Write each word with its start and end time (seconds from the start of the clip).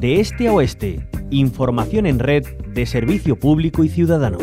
De 0.00 0.18
este 0.18 0.48
a 0.48 0.54
oeste, 0.54 1.06
información 1.28 2.06
en 2.06 2.20
red 2.20 2.42
de 2.68 2.86
servicio 2.86 3.38
público 3.38 3.84
y 3.84 3.90
ciudadano. 3.90 4.38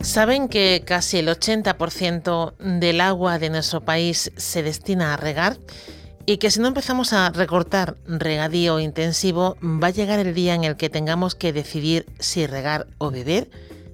¿Saben 0.00 0.48
que 0.48 0.82
casi 0.86 1.18
el 1.18 1.28
80% 1.28 2.56
del 2.80 3.02
agua 3.02 3.38
de 3.38 3.50
nuestro 3.50 3.82
país 3.82 4.32
se 4.36 4.62
destina 4.62 5.12
a 5.12 5.18
regar? 5.18 5.58
Y 6.26 6.36
que 6.36 6.50
si 6.50 6.60
no 6.60 6.68
empezamos 6.68 7.12
a 7.12 7.30
recortar 7.30 7.96
regadío 8.06 8.78
intensivo, 8.78 9.56
va 9.62 9.88
a 9.88 9.90
llegar 9.90 10.20
el 10.20 10.34
día 10.34 10.54
en 10.54 10.64
el 10.64 10.76
que 10.76 10.90
tengamos 10.90 11.34
que 11.34 11.52
decidir 11.52 12.06
si 12.18 12.46
regar 12.46 12.86
o 12.98 13.10
beber. 13.10 13.50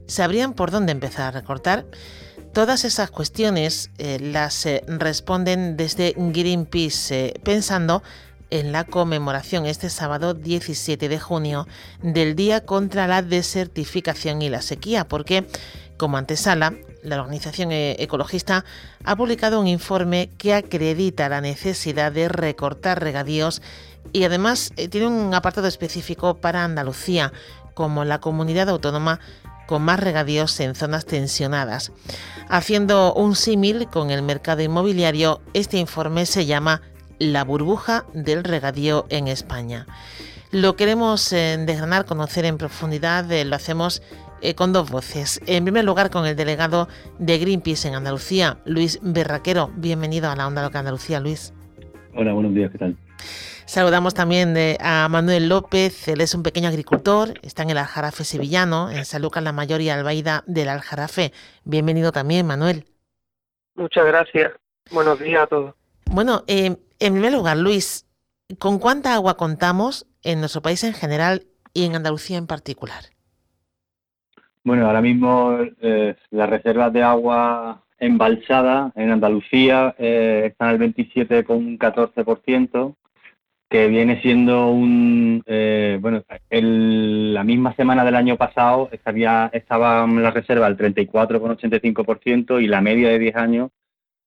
¿Sabrían 0.06 0.52
por 0.52 0.70
dónde 0.70 0.92
empezar 0.92 1.26
a 1.26 1.40
recortar? 1.40 1.86
Todas 2.52 2.84
esas 2.84 3.10
cuestiones 3.10 3.90
eh, 3.98 4.18
las 4.20 4.64
eh, 4.66 4.82
responden 4.86 5.76
desde 5.76 6.14
Greenpeace, 6.16 7.26
eh, 7.26 7.34
pensando 7.42 8.02
en 8.50 8.72
la 8.72 8.84
conmemoración 8.84 9.66
este 9.66 9.90
sábado 9.90 10.34
17 10.34 11.08
de 11.08 11.18
junio 11.18 11.66
del 12.02 12.36
Día 12.36 12.64
contra 12.64 13.06
la 13.06 13.22
Desertificación 13.22 14.40
y 14.40 14.48
la 14.48 14.62
Sequía, 14.62 15.06
porque 15.06 15.46
como 15.96 16.16
antesala, 16.16 16.74
la 17.02 17.20
organización 17.20 17.72
e-, 17.72 17.96
ecologista 17.98 18.64
ha 19.04 19.16
publicado 19.16 19.60
un 19.60 19.66
informe 19.66 20.30
que 20.38 20.54
acredita 20.54 21.28
la 21.28 21.40
necesidad 21.40 22.12
de 22.12 22.28
recortar 22.28 23.02
regadíos 23.02 23.62
y 24.12 24.24
además 24.24 24.72
eh, 24.76 24.88
tiene 24.88 25.06
un 25.06 25.34
apartado 25.34 25.68
específico 25.68 26.34
para 26.34 26.64
Andalucía 26.64 27.32
como 27.74 28.04
la 28.04 28.20
comunidad 28.20 28.68
autónoma 28.68 29.20
con 29.66 29.82
más 29.82 30.00
regadíos 30.00 30.58
en 30.60 30.74
zonas 30.74 31.06
tensionadas. 31.06 31.92
Haciendo 32.48 33.12
un 33.14 33.34
símil 33.34 33.88
con 33.88 34.10
el 34.10 34.22
mercado 34.22 34.62
inmobiliario, 34.62 35.40
este 35.54 35.78
informe 35.78 36.24
se 36.24 36.46
llama 36.46 36.82
La 37.18 37.44
burbuja 37.44 38.06
del 38.14 38.44
regadío 38.44 39.06
en 39.10 39.28
España. 39.28 39.86
Lo 40.52 40.76
queremos 40.76 41.32
eh, 41.32 41.58
desgranar, 41.66 42.06
conocer 42.06 42.44
en 42.44 42.56
profundidad, 42.56 43.30
eh, 43.32 43.44
lo 43.44 43.56
hacemos 43.56 44.00
eh, 44.40 44.54
con 44.54 44.72
dos 44.72 44.90
voces. 44.90 45.40
En 45.46 45.64
primer 45.64 45.84
lugar, 45.84 46.10
con 46.10 46.26
el 46.26 46.36
delegado 46.36 46.88
de 47.18 47.38
Greenpeace 47.38 47.88
en 47.88 47.94
Andalucía, 47.94 48.58
Luis 48.64 48.98
Berraquero. 49.02 49.70
Bienvenido 49.76 50.30
a 50.30 50.36
la 50.36 50.46
Onda 50.46 50.62
Loca 50.62 50.78
Andalucía, 50.78 51.20
Luis. 51.20 51.52
Hola, 52.14 52.32
buenos 52.32 52.54
días, 52.54 52.70
¿qué 52.70 52.78
tal? 52.78 52.96
Saludamos 53.66 54.14
también 54.14 54.54
a 54.80 55.08
Manuel 55.08 55.48
López, 55.48 56.06
él 56.06 56.20
es 56.20 56.34
un 56.34 56.44
pequeño 56.44 56.68
agricultor, 56.68 57.34
está 57.42 57.64
en 57.64 57.70
el 57.70 57.78
Aljarafe 57.78 58.22
sevillano, 58.22 58.90
en 58.90 59.04
San 59.04 59.22
Lucas 59.22 59.42
la 59.42 59.50
Mayor 59.50 59.80
y 59.80 59.90
Albaida 59.90 60.44
del 60.46 60.68
Aljarafe. 60.68 61.32
Bienvenido 61.64 62.12
también, 62.12 62.46
Manuel. 62.46 62.84
Muchas 63.74 64.06
gracias. 64.06 64.52
Buenos 64.92 65.18
días 65.18 65.42
a 65.42 65.46
todos. 65.48 65.74
Bueno, 66.04 66.44
eh, 66.46 66.76
en 67.00 67.12
primer 67.12 67.32
lugar, 67.32 67.56
Luis, 67.56 68.06
¿con 68.58 68.78
cuánta 68.78 69.14
agua 69.14 69.36
contamos 69.36 70.06
en 70.22 70.38
nuestro 70.38 70.62
país 70.62 70.84
en 70.84 70.94
general 70.94 71.46
y 71.74 71.84
en 71.84 71.96
Andalucía 71.96 72.38
en 72.38 72.46
particular? 72.46 73.15
Bueno, 74.66 74.86
ahora 74.88 75.00
mismo 75.00 75.56
eh, 75.80 76.16
las 76.30 76.50
reservas 76.50 76.92
de 76.92 77.04
agua 77.04 77.84
embalsada 78.00 78.92
en 78.96 79.12
Andalucía 79.12 79.94
eh, 79.96 80.48
están 80.50 80.70
al 80.70 80.80
27,14%, 80.80 82.96
que 83.70 83.86
viene 83.86 84.20
siendo 84.22 84.70
un... 84.70 85.44
Eh, 85.46 85.98
bueno, 86.00 86.24
la 86.50 87.44
misma 87.44 87.76
semana 87.76 88.04
del 88.04 88.16
año 88.16 88.36
pasado 88.36 88.88
estaría, 88.90 89.48
estaban 89.52 90.20
las 90.20 90.34
reservas 90.34 90.66
al 90.66 90.76
34,85% 90.76 92.60
y 92.60 92.66
la 92.66 92.80
media 92.80 93.10
de 93.10 93.20
10 93.20 93.36
años, 93.36 93.70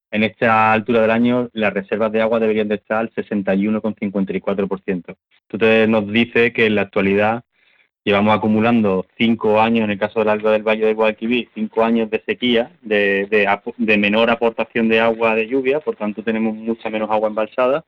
en 0.10 0.24
esta 0.24 0.72
altura 0.72 1.02
del 1.02 1.12
año, 1.12 1.50
las 1.52 1.74
reservas 1.74 2.14
de 2.14 2.22
agua 2.22 2.40
deberían 2.40 2.70
de 2.70 2.76
estar 2.76 3.00
al 3.00 3.12
61,54%. 3.12 5.16
Entonces 5.50 5.90
nos 5.90 6.08
dice 6.08 6.54
que 6.54 6.68
en 6.68 6.76
la 6.76 6.84
actualidad 6.84 7.44
llevamos 8.10 8.36
acumulando 8.36 9.06
cinco 9.20 9.62
años, 9.62 9.84
en 9.84 9.92
el 9.92 10.00
caso 10.00 10.18
del 10.18 10.30
Alto 10.30 10.50
del 10.50 10.64
Valle 10.64 10.88
de 10.88 10.96
Guadalquivir, 10.96 11.48
cinco 11.54 11.84
años 11.84 12.10
de 12.10 12.24
sequía, 12.26 12.72
de, 12.82 13.28
menor 14.00 14.32
aportación 14.32 14.90
de 14.90 15.00
agua 15.00 15.36
de 15.36 15.48
lluvia, 15.48 15.80
por 15.80 15.96
tanto 15.96 16.24
tenemos 16.24 16.56
mucha 16.56 16.90
menos 16.90 17.12
agua 17.12 17.30
embalsada 17.30 17.86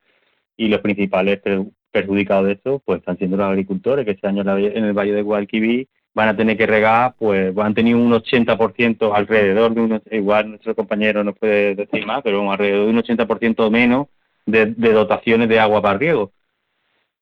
y 0.56 0.68
los 0.68 0.82
principales 0.82 1.42
perjudicados 1.92 2.46
de 2.46 2.52
esto 2.54 2.84
pues 2.86 3.00
están 3.00 3.18
siendo 3.18 3.36
los 3.36 3.48
agricultores, 3.48 4.06
que 4.06 4.12
este 4.12 4.28
año 4.28 4.44
en 4.44 4.86
el 4.86 4.94
Valle 4.94 5.14
de 5.14 5.24
Guadalquivir 5.24 5.88
van 6.14 6.30
a 6.30 6.38
tener 6.38 6.56
que 6.56 6.68
regar, 6.68 7.16
pues 7.18 7.58
han 7.58 7.74
tenido 7.74 7.98
un 7.98 8.12
80% 8.12 9.12
alrededor 9.16 9.74
de 9.74 9.82
unos, 9.82 10.02
igual 10.12 10.50
nuestro 10.50 10.76
compañero 10.76 11.24
nos 11.24 11.36
puede 11.36 11.74
decir 11.74 12.06
más, 12.06 12.22
pero 12.22 12.52
alrededor 12.52 12.86
de 12.86 12.92
un 12.92 13.02
80% 13.02 13.72
menos 13.72 14.06
de 14.46 14.68
dotaciones 14.68 15.50
de 15.50 15.60
agua 15.60 15.82
para 15.82 15.98
riego. 15.98 16.32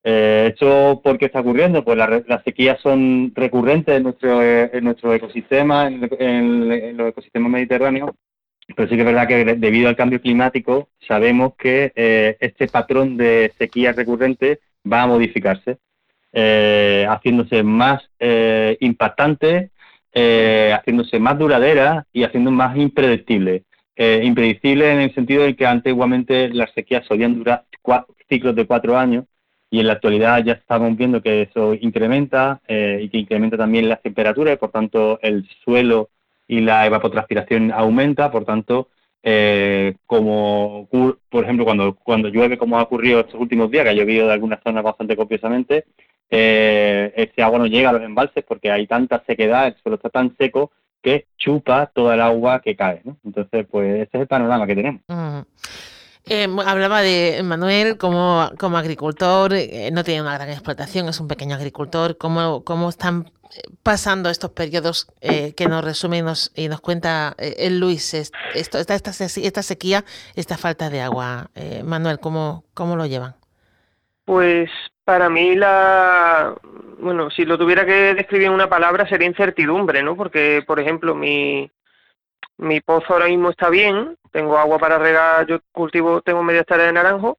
Eh, 0.04 0.52
¿Esto 0.54 1.02
por 1.04 1.18
qué 1.18 1.26
está 1.26 1.42
ocurriendo? 1.42 1.84
Pues 1.84 1.98
las 1.98 2.44
sequías 2.44 2.80
son 2.82 3.34
recurrentes 3.36 3.98
en 3.98 4.04
nuestro, 4.04 4.42
en 4.42 4.84
nuestro 4.84 5.14
ecosistema, 5.14 5.88
en, 5.88 6.98
los 6.98 7.10
ecosistemas 7.10 7.52
mediterráneos, 7.52 8.12
pero 8.76 8.88
sí 8.88 8.96
que 8.96 9.02
es 9.02 9.06
verdad 9.06 9.28
que 9.28 9.44
debido 9.56 9.90
al 9.90 9.96
cambio 9.96 10.22
climático 10.22 10.90
sabemos 11.08 11.56
que 11.58 11.92
eh, 11.96 12.38
este 12.40 12.68
patrón 12.68 13.18
de 13.18 13.52
sequías 13.58 13.96
recurrentes 13.96 14.60
va 14.92 15.04
a 15.04 15.08
modificarse, 15.08 15.78
eh, 16.32 17.06
haciéndose 17.10 17.64
más 17.64 18.02
eh, 18.20 18.78
impactante, 18.80 19.72
haciéndose 20.14 21.20
más 21.20 21.38
duradera 21.38 22.06
y 22.14 22.24
haciendo 22.24 22.52
más 22.52 22.76
impredictible. 22.78 23.64
impredecible 23.98 24.92
en 24.92 25.00
el 25.02 25.14
sentido 25.14 25.44
de 25.44 25.56
que 25.56 25.66
antiguamente 25.66 26.50
las 26.50 26.72
sequías 26.74 27.06
solían 27.06 27.36
durar 27.38 27.66
ciclos 28.28 28.56
de 28.56 28.66
cuatro 28.66 28.98
años 28.98 29.26
y 29.72 29.80
en 29.80 29.88
la 29.88 29.94
actualidad 29.94 30.44
ya 30.44 30.54
estamos 30.54 30.96
viendo 30.98 31.22
que 31.22 31.44
eso 31.44 31.74
incrementa 31.76 32.62
eh, 32.68 33.00
y 33.04 33.10
que 33.10 33.18
incrementa 33.20 33.58
también 33.58 33.90
las 33.90 34.02
temperaturas, 34.02 34.58
por 34.58 34.72
tanto 34.72 35.20
el 35.22 35.48
suelo 35.64 36.10
y 36.48 36.62
la 36.62 36.86
evapotranspiración 36.88 37.72
aumenta, 37.72 38.32
por 38.32 38.46
tanto, 38.46 38.90
eh, 39.22 39.96
como 40.08 40.88
por 41.30 41.44
ejemplo 41.44 41.66
cuando, 41.66 41.96
cuando 41.96 42.30
llueve, 42.30 42.58
como 42.58 42.80
ha 42.80 42.84
ocurrido 42.84 43.20
estos 43.20 43.40
últimos 43.40 43.70
días, 43.70 43.84
que 43.84 43.92
ha 43.92 43.94
llovido 43.94 44.28
de 44.28 44.34
algunas 44.34 44.60
zonas 44.64 44.84
bastante 44.84 45.16
copiosamente, 45.16 45.86
eh, 46.32 47.14
ese 47.16 47.42
agua 47.44 47.60
no 47.60 47.68
llega 47.68 47.90
a 47.90 47.94
los 47.94 48.02
embalses 48.02 48.44
porque 48.48 48.72
hay 48.72 48.88
tanta 48.88 49.24
sequedad, 49.28 49.68
el 49.68 49.76
suelo 49.82 49.98
está 49.98 50.10
tan 50.10 50.36
seco 50.38 50.72
que 51.02 51.28
chupa 51.38 51.86
toda 51.88 52.16
el 52.16 52.22
agua 52.22 52.62
que 52.62 52.76
cae. 52.76 53.02
Entonces, 53.24 53.66
pues 53.70 53.94
ese 53.94 54.10
es 54.18 54.22
el 54.22 54.28
panorama 54.28 54.68
que 54.68 54.76
tenemos. 54.76 55.02
Eh, 56.32 56.48
hablaba 56.64 57.02
de 57.02 57.42
Manuel 57.44 57.98
como, 57.98 58.52
como 58.60 58.78
agricultor, 58.78 59.52
eh, 59.54 59.90
no 59.92 60.04
tiene 60.04 60.22
una 60.22 60.36
gran 60.36 60.50
explotación, 60.50 61.10
es 61.10 61.20
un 61.20 61.28
pequeño 61.28 61.56
agricultor. 61.56 62.18
¿Cómo, 62.18 62.64
cómo 62.64 62.90
están 62.90 63.32
pasando 63.82 64.30
estos 64.30 64.52
periodos 64.52 65.08
eh, 65.22 65.56
que 65.56 65.68
nos 65.68 65.84
resume 65.84 66.20
y 66.20 66.22
nos, 66.22 66.52
y 66.56 66.68
nos 66.68 66.82
cuenta 66.82 67.36
el 67.40 67.80
Luis? 67.80 68.14
Esto, 68.14 68.78
esta, 68.78 68.94
esta, 68.94 69.10
esta, 69.10 69.64
sequía, 69.64 70.06
esta 70.36 70.56
falta 70.56 70.92
de 70.92 71.02
agua. 71.02 71.50
Manuel, 71.84 72.20
¿cómo, 72.20 72.64
¿cómo 72.76 72.96
lo 72.96 73.08
llevan? 73.08 73.34
Pues 74.26 74.70
para 75.04 75.30
mí 75.30 75.56
la... 75.56 76.54
Bueno, 77.00 77.32
si 77.32 77.44
lo 77.44 77.58
tuviera 77.58 77.88
que 77.88 78.14
describir 78.14 78.48
en 78.48 78.54
una 78.54 78.70
palabra 78.70 79.10
sería 79.10 79.28
incertidumbre, 79.28 80.04
¿no? 80.04 80.16
Porque, 80.16 80.64
por 80.68 80.80
ejemplo, 80.80 81.16
mi, 81.16 81.72
mi 82.60 82.82
pozo 82.82 83.14
ahora 83.14 83.28
mismo 83.28 83.50
está 83.50 83.70
bien, 83.70 84.18
tengo 84.32 84.58
agua 84.58 84.78
para 84.80 85.00
regar, 85.00 85.48
yo 85.48 85.60
cultivo, 85.72 86.22
tengo 86.22 86.44
media 86.44 86.62
hectárea 86.62 86.88
de 86.88 86.94
naranjo 86.94 87.38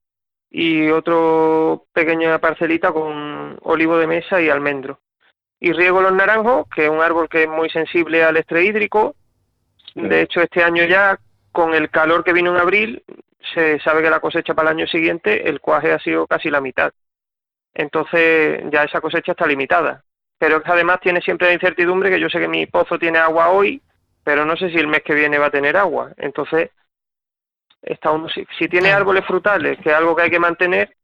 y 0.50 0.88
otro 0.90 1.84
pequeña 1.92 2.38
parcelita 2.38 2.90
con 2.90 3.58
olivo 3.62 3.98
de 3.98 4.06
mesa 4.06 4.40
y 4.40 4.48
almendro. 4.48 4.98
Y 5.60 5.72
riego 5.72 6.00
los 6.00 6.12
naranjos, 6.12 6.66
que 6.74 6.86
es 6.86 6.90
un 6.90 7.02
árbol 7.02 7.28
que 7.28 7.42
es 7.42 7.48
muy 7.48 7.68
sensible 7.68 8.24
al 8.24 8.38
estrés 8.38 8.64
hídrico. 8.64 9.14
De 9.94 10.22
hecho, 10.22 10.40
este 10.40 10.64
año 10.64 10.84
ya, 10.84 11.18
con 11.52 11.74
el 11.74 11.90
calor 11.90 12.24
que 12.24 12.32
vino 12.32 12.50
en 12.50 12.56
abril, 12.56 13.04
se 13.54 13.78
sabe 13.80 14.02
que 14.02 14.10
la 14.10 14.20
cosecha 14.20 14.54
para 14.54 14.70
el 14.70 14.78
año 14.78 14.86
siguiente, 14.86 15.48
el 15.50 15.60
cuaje 15.60 15.92
ha 15.92 15.98
sido 15.98 16.26
casi 16.26 16.48
la 16.48 16.62
mitad. 16.62 16.92
Entonces, 17.74 18.62
ya 18.72 18.84
esa 18.84 19.02
cosecha 19.02 19.32
está 19.32 19.46
limitada. 19.46 20.02
Pero 20.38 20.62
además 20.64 21.00
tiene 21.00 21.20
siempre 21.20 21.48
la 21.48 21.54
incertidumbre 21.54 22.08
que 22.08 22.20
yo 22.20 22.30
sé 22.30 22.40
que 22.40 22.48
mi 22.48 22.64
pozo 22.64 22.98
tiene 22.98 23.18
agua 23.18 23.50
hoy, 23.50 23.82
pero 24.24 24.44
no 24.44 24.56
sé 24.56 24.70
si 24.70 24.76
el 24.76 24.88
mes 24.88 25.02
que 25.02 25.14
viene 25.14 25.38
va 25.38 25.46
a 25.46 25.50
tener 25.50 25.76
agua. 25.76 26.12
Entonces, 26.16 26.70
está 27.82 28.10
uno, 28.10 28.28
si, 28.28 28.68
tiene 28.68 28.92
árboles 28.92 29.24
frutales, 29.24 29.78
que 29.78 29.90
es 29.90 29.94
algo 29.94 30.14
que 30.14 30.22
hay 30.22 30.30
que 30.30 30.38
mantener, 30.38 30.96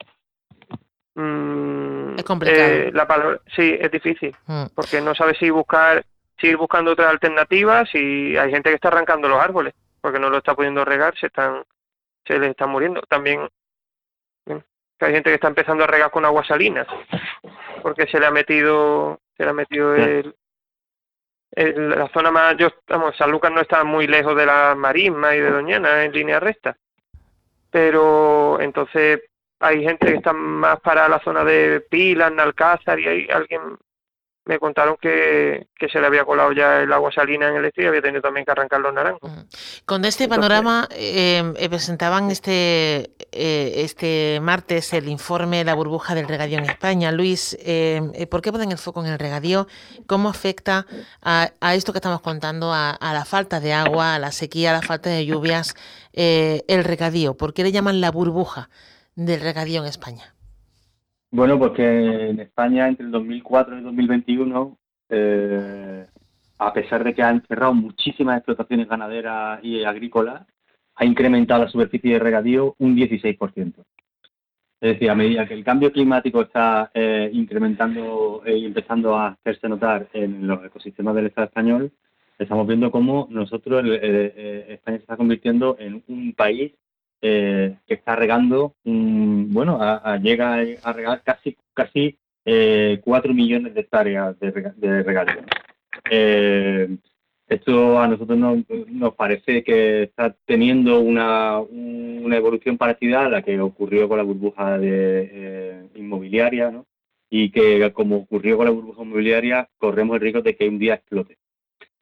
mm, 1.15 2.19
es 2.19 2.25
complicado. 2.25 2.69
Eh, 2.69 2.91
la 2.93 3.07
palabra, 3.07 3.41
sí, 3.55 3.77
es 3.79 3.91
difícil, 3.91 4.35
mm. 4.47 4.67
porque 4.75 5.01
no 5.01 5.15
sabe 5.15 5.35
si 5.35 5.51
buscar, 5.51 6.05
si 6.39 6.49
ir 6.49 6.57
buscando 6.57 6.93
otras 6.93 7.09
alternativas, 7.09 7.89
y 7.95 8.37
hay 8.37 8.51
gente 8.51 8.71
que 8.71 8.77
está 8.77 8.89
arrancando 8.89 9.29
los 9.29 9.41
árboles, 9.41 9.75
porque 10.01 10.19
no 10.19 10.31
lo 10.31 10.39
está 10.39 10.55
pudiendo 10.55 10.85
regar, 10.85 11.17
se 11.19 11.27
están, 11.27 11.65
se 12.27 12.39
les 12.39 12.51
está 12.51 12.67
muriendo. 12.67 13.01
También 13.09 13.49
que 14.99 15.05
hay 15.05 15.13
gente 15.13 15.31
que 15.31 15.35
está 15.35 15.49
empezando 15.49 15.85
a 15.85 15.87
regar 15.87 16.11
con 16.11 16.25
agua 16.25 16.45
salina, 16.45 16.87
porque 17.83 18.07
se 18.07 18.19
le 18.19 18.27
ha 18.27 18.31
metido, 18.31 19.21
se 19.37 19.45
le 19.45 19.51
ha 19.51 19.53
metido 19.53 19.95
el, 19.95 20.35
la 21.53 22.09
zona 22.09 22.31
más, 22.31 22.57
yo, 22.57 22.69
vamos, 22.89 23.17
San 23.17 23.31
Lucas 23.31 23.53
no 23.53 23.61
está 23.61 23.85
muy 23.85 24.07
lejos 24.07 24.37
de 24.37 24.47
la 24.47 24.75
Marisma 24.75 25.35
y 25.35 25.41
de 25.41 25.51
Doñana 25.51 26.05
en 26.05 26.13
línea 26.13 26.41
recta, 26.41 26.77
pero 27.71 28.61
entonces 28.61 29.21
hay 29.61 29.83
gente 29.83 30.07
que 30.07 30.17
está 30.17 30.33
más 30.33 30.81
para 30.81 31.09
la 31.09 31.19
zona 31.21 31.45
de 31.45 31.81
Pilas, 31.81 32.33
Alcázar 32.37 33.01
y 33.01 33.09
hay 33.09 33.29
alguien 33.31 33.61
me 34.47 34.61
contaron 34.61 34.97
que, 35.01 35.67
se 35.93 36.01
le 36.01 36.07
había 36.07 36.25
colado 36.25 36.53
ya 36.53 36.81
el 36.81 36.93
agua 36.93 37.11
salina 37.13 37.49
en 37.49 37.57
el 37.57 37.65
estilo 37.65 37.87
y 37.87 37.89
había 37.89 38.03
tenido 38.03 38.23
también 38.23 38.47
que 38.47 38.53
arrancar 38.53 38.81
los 38.81 38.95
naranjos. 38.95 39.31
Con 39.85 40.05
este 40.05 40.29
panorama 40.29 40.89
eh, 40.93 41.53
eh, 41.57 41.69
presentaban 41.69 42.31
este 42.31 43.11
eh, 43.33 43.73
este 43.85 44.39
martes 44.41 44.93
el 44.93 45.09
informe 45.09 45.65
La 45.65 45.75
burbuja 45.75 46.15
del 46.15 46.29
regadío 46.29 46.59
en 46.59 46.65
España. 46.65 47.11
Luis, 47.11 47.59
¿por 48.31 48.41
qué 48.41 48.53
ponen 48.53 48.71
el 48.71 48.79
foco 48.79 49.05
en 49.05 49.11
el 49.13 49.19
regadío? 49.19 49.67
¿Cómo 50.07 50.29
afecta 50.29 50.87
a, 51.23 51.51
esto 51.75 51.93
que 51.93 51.99
estamos 51.99 52.21
contando, 52.21 52.73
a, 52.73 52.97
la 53.01 53.25
falta 53.25 53.59
de 53.59 53.73
agua, 53.73 54.15
a 54.15 54.19
la 54.21 54.31
sequía, 54.31 54.71
a 54.71 54.75
la 54.75 54.83
falta 54.83 55.11
de 55.11 55.27
lluvias, 55.27 55.75
el 56.13 56.85
regadío? 56.85 57.35
¿Por 57.37 57.53
qué 57.53 57.65
le 57.65 57.73
llaman 57.73 58.01
la 58.01 58.13
burbuja 58.13 58.71
del 59.17 59.41
regadío 59.41 59.83
en 59.83 59.89
España? 59.89 60.36
Bueno, 61.31 61.59
porque 61.59 61.83
pues 61.83 62.31
en 62.31 62.41
España 62.41 62.89
entre 62.89 63.07
el 63.07 63.13
2004 63.13 63.75
y 63.75 63.79
el 63.79 63.85
2021, 63.85 64.79
eh, 65.11 66.07
a 66.59 66.73
pesar 66.73 67.05
de 67.05 67.15
que 67.15 67.23
han 67.23 67.43
cerrado 67.47 67.75
muchísimas 67.75 68.39
explotaciones 68.39 68.89
ganaderas 68.89 69.63
y 69.63 69.85
agrícolas, 69.85 70.47
ha 70.95 71.05
incrementado 71.05 71.65
la 71.65 71.71
superficie 71.71 72.15
de 72.15 72.19
regadío 72.19 72.75
un 72.79 72.97
16%. 72.97 73.85
Es 74.81 74.93
decir, 74.93 75.11
a 75.11 75.15
medida 75.15 75.47
que 75.47 75.55
el 75.55 75.65
cambio 75.65 75.91
climático 75.91 76.43
está 76.43 76.91
eh, 76.95 77.31
incrementando 77.33 78.43
y 78.47 78.65
empezando 78.65 79.17
a 79.17 79.29
hacerse 79.29 79.69
notar 79.69 80.09
en 80.13 80.47
los 80.47 80.65
ecosistemas 80.65 81.15
del 81.15 81.27
Estado 81.27 81.47
español, 81.47 81.93
estamos 82.39 82.67
viendo 82.67 82.91
cómo 82.91 83.27
nosotros, 83.31 83.85
eh, 83.87 84.67
España 84.69 84.99
se 84.99 85.03
está 85.03 85.17
convirtiendo 85.17 85.77
en 85.79 86.03
un 86.09 86.35
país 86.35 86.73
eh, 87.21 87.77
que 87.87 87.95
está 87.95 88.17
regando, 88.17 88.75
bueno, 88.85 89.79
llega 90.23 90.61
a 90.83 90.93
regar 90.93 91.23
casi 91.23 91.57
casi 91.77 92.19
eh, 92.45 93.01
4 93.05 93.35
millones 93.35 93.75
de 93.75 93.81
hectáreas 93.83 94.39
de, 94.41 95.03
regadío. 95.03 95.43
Eh, 96.11 96.97
esto 97.49 98.01
a 98.01 98.09
nosotros 98.09 98.39
nos, 98.39 99.15
parece 99.15 99.63
que 99.63 100.05
está 100.05 100.35
teniendo 100.47 101.01
una, 101.01 101.61
una, 101.61 102.37
evolución 102.37 102.77
parecida 102.77 103.27
a 103.27 103.29
la 103.29 103.43
que 103.43 103.61
ocurrió 103.61 104.09
con 104.09 104.19
la 104.19 104.25
burbuja 104.25 104.79
de, 104.79 105.31
eh, 105.33 105.89
inmobiliaria, 105.95 106.71
¿no? 106.71 106.87
y 107.29 107.51
que 107.51 107.93
como 107.93 108.17
ocurrió 108.17 108.57
con 108.57 108.67
la 108.67 108.73
burbuja 108.73 109.03
inmobiliaria, 109.03 109.69
corremos 109.79 110.15
el 110.15 110.21
riesgo 110.23 110.43
de 110.43 110.57
que 110.57 110.69
un 110.69 110.79
día 110.79 110.95
explote. 110.95 111.39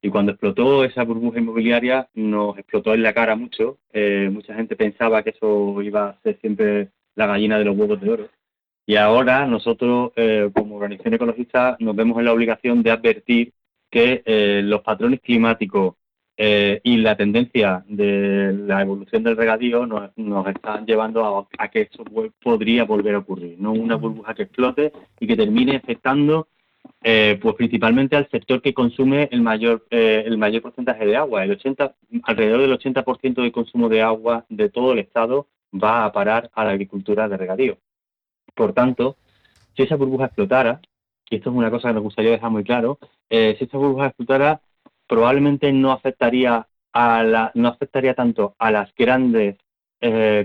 Y 0.05 0.11
cuando 0.11 0.33
explotó 0.33 0.85
esa 0.85 1.03
burbuja 1.03 1.39
inmobiliaria, 1.39 2.11
nos 2.13 2.59
explotó 2.59 2.93
en 2.93 3.03
la 3.03 3.15
cara 3.15 3.37
mucho. 3.37 3.79
Eh, 3.91 4.29
mucha 4.31 4.55
gente 4.55 4.77
pensaba 4.77 5.23
que 5.23 5.31
eso 5.31 5.81
iba 5.81 6.11
a 6.11 6.21
ser 6.21 6.39
siempre 6.43 6.91
la 7.15 7.27
gallina 7.27 7.59
de 7.59 7.65
los 7.65 7.75
huevos 7.75 7.99
de 8.03 8.11
oro. 8.11 8.29
Y 8.85 8.97
ahora 8.97 9.47
nosotros, 9.47 10.13
eh, 10.17 10.51
como 10.55 10.77
organización 10.77 11.15
ecologista, 11.15 11.79
nos 11.81 11.97
vemos 11.97 12.19
en 12.19 12.27
la 12.27 12.35
obligación 12.35 12.83
de 12.83 12.91
advertir 12.91 13.55
que 13.91 14.23
eh, 14.27 14.61
los 14.63 14.83
patrones 14.83 15.21
climáticos 15.23 15.95
y 16.37 16.97
la 16.97 17.17
tendencia 17.17 17.85
de 17.87 18.53
la 18.53 18.83
evolución 18.83 19.23
del 19.23 19.37
regadío 19.37 19.87
nos, 19.87 20.11
están 20.49 20.85
llevando 20.85 21.49
a, 21.57 21.69
que 21.69 21.83
esto 21.83 22.05
podría 22.43 22.85
volver 22.85 23.15
a 23.15 23.21
ocurrir. 23.21 23.57
No 23.59 23.73
una 23.73 23.95
burbuja 23.95 24.35
que 24.35 24.43
explote 24.43 24.93
y 25.19 25.29
que 25.29 25.37
termine 25.37 25.77
afectando 25.77 26.49
eh, 27.07 27.39
pues 27.43 27.55
principalmente 27.57 28.17
al 28.17 28.31
sector 28.31 28.63
que 28.63 28.73
consume 28.73 29.29
el 29.31 29.43
mayor 29.43 29.87
eh, 29.91 30.23
el 30.25 30.39
mayor 30.39 30.63
porcentaje 30.63 31.05
de 31.05 31.17
agua. 31.17 31.45
El 31.45 31.51
80, 31.51 31.95
alrededor 32.23 32.63
del 32.63 32.79
80% 32.79 33.43
del 33.43 33.53
consumo 33.53 33.91
de 33.91 34.01
agua 34.01 34.47
de 34.49 34.71
todo 34.71 34.93
el 34.93 35.01
Estado 35.01 35.47
va 35.73 36.07
a 36.07 36.13
parar 36.13 36.51
a 36.55 36.65
la 36.65 36.71
agricultura 36.71 37.29
de 37.29 37.37
regadío. 37.37 37.77
Por 38.55 38.73
tanto, 38.73 39.19
si 39.77 39.83
esa 39.83 39.97
burbuja 39.97 40.27
explotara, 40.27 40.81
y 41.29 41.37
esto 41.37 41.51
es 41.51 41.57
una 41.57 41.71
cosa 41.71 41.89
que 41.89 41.95
nos 41.95 42.05
gustaría 42.05 42.31
dejar 42.31 42.51
muy 42.51 42.65
claro, 42.65 42.99
eh, 43.29 43.55
si 43.59 43.65
esa 43.65 43.77
burbuja 43.77 44.07
explotara, 44.07 44.63
probablemente 45.07 45.71
no 45.73 45.93
afectaría 45.93 46.67
a 46.95 47.23
la, 47.23 47.51
no 47.55 47.69
afectaría 47.69 48.15
tanto 48.15 48.55
a 48.59 48.71
las 48.71 48.95
grandes 48.95 49.57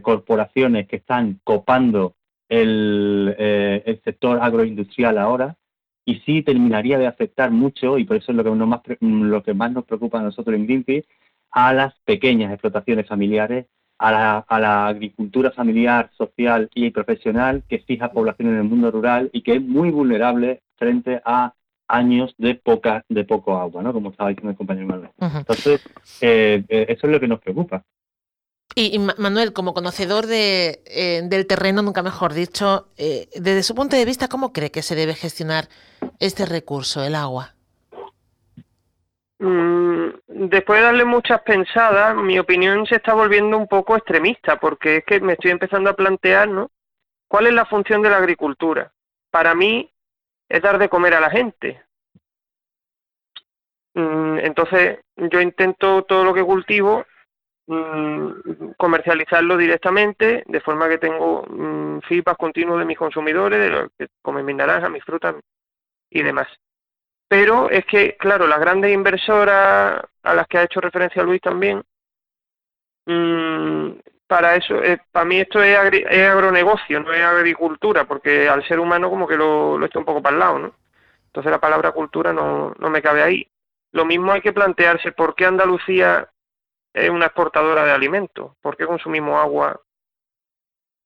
corporaciones 0.01 0.87
que 0.87 0.95
están 0.95 1.41
copando 1.43 2.15
el, 2.47 3.35
el 3.37 4.01
sector 4.05 4.39
agroindustrial 4.41 5.17
ahora, 5.17 5.57
y 6.05 6.15
sí 6.21 6.41
terminaría 6.41 6.97
de 6.97 7.07
afectar 7.07 7.51
mucho, 7.51 7.97
y 7.97 8.05
por 8.05 8.17
eso 8.17 8.31
es 8.31 8.37
lo 8.37 8.43
que, 8.43 8.49
más, 8.51 8.81
lo 8.99 9.43
que 9.43 9.53
más 9.53 9.71
nos 9.71 9.85
preocupa 9.85 10.19
a 10.19 10.23
nosotros 10.23 10.55
en 10.55 10.65
Greenpeace, 10.65 11.07
a 11.51 11.73
las 11.73 11.93
pequeñas 12.05 12.51
explotaciones 12.51 13.07
familiares, 13.07 13.65
a 13.99 14.11
la, 14.59 14.87
agricultura 14.87 15.51
familiar, 15.51 16.09
social 16.17 16.69
y 16.73 16.89
profesional 16.91 17.63
que 17.67 17.79
fija 17.79 18.11
población 18.11 18.49
en 18.49 18.57
el 18.57 18.63
mundo 18.63 18.91
rural 18.91 19.29
y 19.33 19.41
que 19.41 19.55
es 19.55 19.61
muy 19.61 19.91
vulnerable 19.91 20.61
frente 20.77 21.21
a 21.25 21.53
años 21.87 22.33
de 22.37 22.55
poca 22.55 23.03
de 23.09 23.25
poco 23.25 23.57
agua, 23.57 23.83
¿no? 23.83 23.91
Como 23.91 24.11
estaba 24.11 24.29
diciendo 24.29 24.51
el 24.51 24.57
compañero 24.57 24.87
Manuel. 24.87 25.09
Entonces, 25.19 25.83
eh, 26.21 26.63
eh, 26.69 26.85
eso 26.87 27.07
es 27.07 27.13
lo 27.13 27.19
que 27.19 27.27
nos 27.27 27.39
preocupa. 27.39 27.83
Y, 28.81 28.97
Manuel, 28.97 29.51
como 29.51 29.73
conocedor 29.73 30.25
de, 30.25 30.81
eh, 30.85 31.21
del 31.25 31.45
terreno, 31.47 31.81
nunca 31.81 32.01
mejor 32.01 32.31
dicho, 32.31 32.87
eh, 32.97 33.27
desde 33.35 33.61
su 33.61 33.75
punto 33.75 33.97
de 33.97 34.05
vista, 34.05 34.29
¿cómo 34.29 34.53
cree 34.53 34.71
que 34.71 34.83
se 34.83 34.95
debe 34.95 35.15
gestionar 35.15 35.65
este 36.21 36.45
recurso, 36.45 37.03
el 37.03 37.15
agua? 37.15 37.55
Mm, 39.39 40.11
después 40.27 40.79
de 40.79 40.85
darle 40.85 41.03
muchas 41.03 41.41
pensadas, 41.41 42.15
mi 42.15 42.39
opinión 42.39 42.85
se 42.85 42.95
está 42.95 43.13
volviendo 43.13 43.57
un 43.57 43.67
poco 43.67 43.97
extremista, 43.97 44.57
porque 44.61 44.97
es 44.97 45.03
que 45.03 45.19
me 45.19 45.33
estoy 45.33 45.51
empezando 45.51 45.89
a 45.89 45.97
plantear, 45.97 46.47
¿no? 46.47 46.71
¿Cuál 47.27 47.47
es 47.47 47.53
la 47.53 47.65
función 47.65 48.01
de 48.01 48.11
la 48.11 48.17
agricultura? 48.17 48.93
Para 49.29 49.55
mí 49.55 49.91
es 50.47 50.61
dar 50.61 50.77
de 50.77 50.87
comer 50.87 51.15
a 51.15 51.19
la 51.19 51.29
gente. 51.29 51.83
Mm, 53.93 54.37
entonces, 54.39 54.99
yo 55.17 55.41
intento 55.41 56.03
todo 56.03 56.23
lo 56.23 56.33
que 56.33 56.43
cultivo 56.45 57.03
Mm, 57.71 58.71
comercializarlo 58.77 59.55
directamente, 59.55 60.43
de 60.47 60.59
forma 60.59 60.89
que 60.89 60.97
tengo 60.97 61.45
mm, 61.47 61.99
feedback 61.99 62.35
continuo 62.35 62.79
de 62.79 62.85
mis 62.85 62.97
consumidores, 62.97 63.59
de 63.59 63.69
los 63.69 63.91
que 63.95 64.07
comen 64.23 64.43
mis 64.43 64.55
naranjas, 64.55 64.89
mis 64.89 65.03
frutas 65.03 65.35
y 66.09 66.23
demás. 66.23 66.47
Pero 67.27 67.69
es 67.69 67.85
que, 67.85 68.17
claro, 68.17 68.47
las 68.47 68.59
grandes 68.59 68.91
inversoras 68.91 70.01
a 70.23 70.33
las 70.33 70.47
que 70.47 70.57
ha 70.57 70.63
hecho 70.63 70.81
referencia 70.81 71.21
Luis 71.21 71.41
también, 71.41 71.83
mm, 73.05 73.99
para 74.25 74.55
eso, 74.55 74.83
eh, 74.83 74.99
para 75.11 75.25
mí 75.25 75.39
esto 75.39 75.61
es, 75.61 75.77
agronegocio, 75.77 76.99
no 77.01 77.13
es 77.13 77.21
agricultura, 77.23 78.05
porque 78.05 78.49
al 78.49 78.67
ser 78.67 78.79
humano 78.79 79.11
como 79.11 79.27
que 79.27 79.37
lo, 79.37 79.77
lo 79.77 79.87
un 79.93 80.05
poco 80.05 80.23
para 80.23 80.33
el 80.33 80.39
lado, 80.39 80.59
¿no? 80.59 80.73
Entonces 81.27 81.51
la 81.51 81.59
palabra 81.59 81.91
cultura 81.91 82.33
no, 82.33 82.73
no 82.79 82.89
me 82.89 83.01
cabe 83.03 83.21
ahí. 83.21 83.47
Lo 83.91 84.05
mismo 84.05 84.31
hay 84.31 84.41
que 84.41 84.53
plantearse 84.53 85.11
por 85.11 85.35
qué 85.35 85.45
Andalucía 85.45 86.29
es 86.93 87.09
una 87.09 87.27
exportadora 87.27 87.85
de 87.85 87.91
alimentos. 87.91 88.55
¿Por 88.61 88.77
qué 88.77 88.85
consumimos 88.85 89.39
agua 89.39 89.81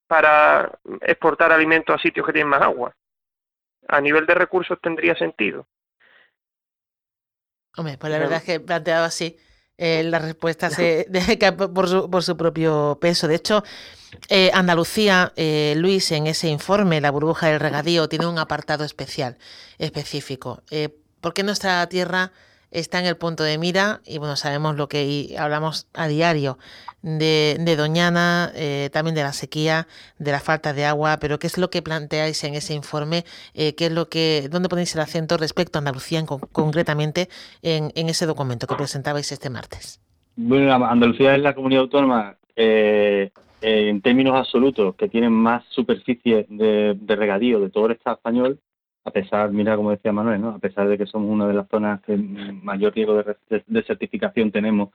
para 0.08 0.80
exportar 1.02 1.52
alimentos 1.52 1.96
a 1.96 2.02
sitios 2.02 2.26
que 2.26 2.34
tienen 2.34 2.50
más 2.50 2.62
agua? 2.62 2.96
A 3.88 4.00
nivel 4.00 4.26
de 4.26 4.36
recursos 4.36 4.80
tendría 4.82 5.16
sentido. 5.16 5.68
Hombre, 7.76 7.98
pues 7.98 8.12
la 8.12 8.20
verdad 8.20 8.38
es 8.38 8.44
que 8.44 8.60
planteado 8.60 9.04
así, 9.04 9.38
eh, 9.78 10.04
la 10.04 10.20
respuesta 10.20 10.70
se 10.70 11.08
por 11.74 11.90
su, 11.90 12.10
por 12.10 12.24
su 12.24 12.38
propio 12.38 12.98
peso. 13.02 13.28
De 13.28 13.36
hecho, 13.36 13.64
eh, 14.30 14.52
Andalucía, 14.54 15.34
eh, 15.36 15.74
Luis, 15.78 16.12
en 16.12 16.28
ese 16.28 16.48
informe, 16.48 17.02
la 17.02 17.12
burbuja 17.12 17.48
del 17.48 17.60
regadío, 17.60 18.08
tiene 18.08 18.28
un 18.28 18.38
apartado 18.38 18.84
especial, 18.84 19.38
específico. 19.80 20.62
¿Por 21.20 21.34
qué 21.34 21.44
nuestra 21.44 21.88
tierra 21.90 22.32
está 22.74 23.00
en 23.00 23.06
el 23.06 23.16
punto 23.16 23.44
de 23.44 23.58
mira 23.58 24.02
y 24.06 24.18
bueno, 24.18 24.36
sabemos 24.36 24.76
lo 24.76 24.90
que 24.90 25.36
hablamos 25.38 25.88
a 25.94 26.08
diario 26.08 26.58
de, 27.02 27.76
Doñana, 27.78 28.52
eh, 28.56 28.90
también 28.92 29.16
de 29.16 29.24
la 29.24 29.34
sequía, 29.34 29.88
de 30.18 30.32
la 30.32 30.40
falta 30.40 30.74
de 30.74 30.86
agua, 30.86 31.18
pero 31.20 31.38
¿qué 31.38 31.48
es 31.48 31.58
lo 31.58 31.70
que 31.70 31.82
planteáis 31.82 32.44
en 32.44 32.56
ese 32.56 32.74
informe? 32.74 33.24
Eh, 33.54 33.76
¿Qué 33.76 33.88
es 33.88 33.92
lo 33.92 34.10
que, 34.10 34.48
¿Dónde 34.50 34.70
ponéis 34.70 34.96
el 34.96 35.02
acento 35.02 35.38
respecto 35.38 35.78
a 35.78 35.80
Andalucía 35.80 36.24
concretamente 36.52 37.30
en, 37.62 37.92
ese 37.96 38.26
documento 38.26 38.68
que 38.68 38.76
presentabais 38.76 39.32
este 39.32 39.50
martes? 39.50 40.02
Bueno, 40.36 40.74
Andalucía 40.74 41.36
es 41.36 41.42
la 41.42 41.54
comunidad 41.54 41.84
autónoma 41.84 42.38
eh, 42.56 43.32
en 43.62 44.02
términos 44.02 44.36
absolutos 44.36 44.96
que 44.96 45.10
tiene 45.10 45.30
más 45.30 45.64
superficie 45.70 46.46
de 46.50 47.16
regadío 47.16 47.60
de 47.60 47.70
todo 47.70 47.86
el 47.86 47.94
Estado 47.94 48.16
español 48.16 48.60
a 49.06 49.12
pesar, 49.12 49.52
mira 49.52 49.76
como 49.76 49.92
decía 49.92 50.12
Manuel, 50.12 50.42
¿no? 50.42 50.50
a 50.50 50.60
pesar 50.60 50.88
de 50.88 50.98
que 50.98 51.06
somos 51.06 51.30
una 51.30 51.48
de 51.48 51.54
las 51.54 51.68
zonas 51.68 52.02
que 52.02 52.16
mayor 52.18 52.94
riesgo 52.94 53.22
de, 53.24 53.84
certificación 53.84 54.52
tenemos 54.52 54.90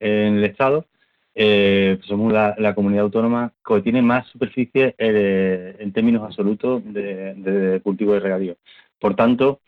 en 0.00 0.36
el 0.38 0.44
Estado, 0.44 0.86
eh, 1.34 1.98
somos 2.02 2.32
la, 2.32 2.74
comunidad 2.74 3.04
autónoma 3.04 3.52
que 3.66 3.80
tiene 3.80 4.02
más 4.02 4.26
superficie 4.28 4.94
eh, 4.98 5.76
en 5.78 5.92
términos 5.92 6.22
absolutos 6.24 6.82
de, 6.84 7.80
cultivo 7.82 8.14
de 8.14 8.20
regadío. 8.20 8.56
Por 8.98 9.14
tanto, 9.14 9.60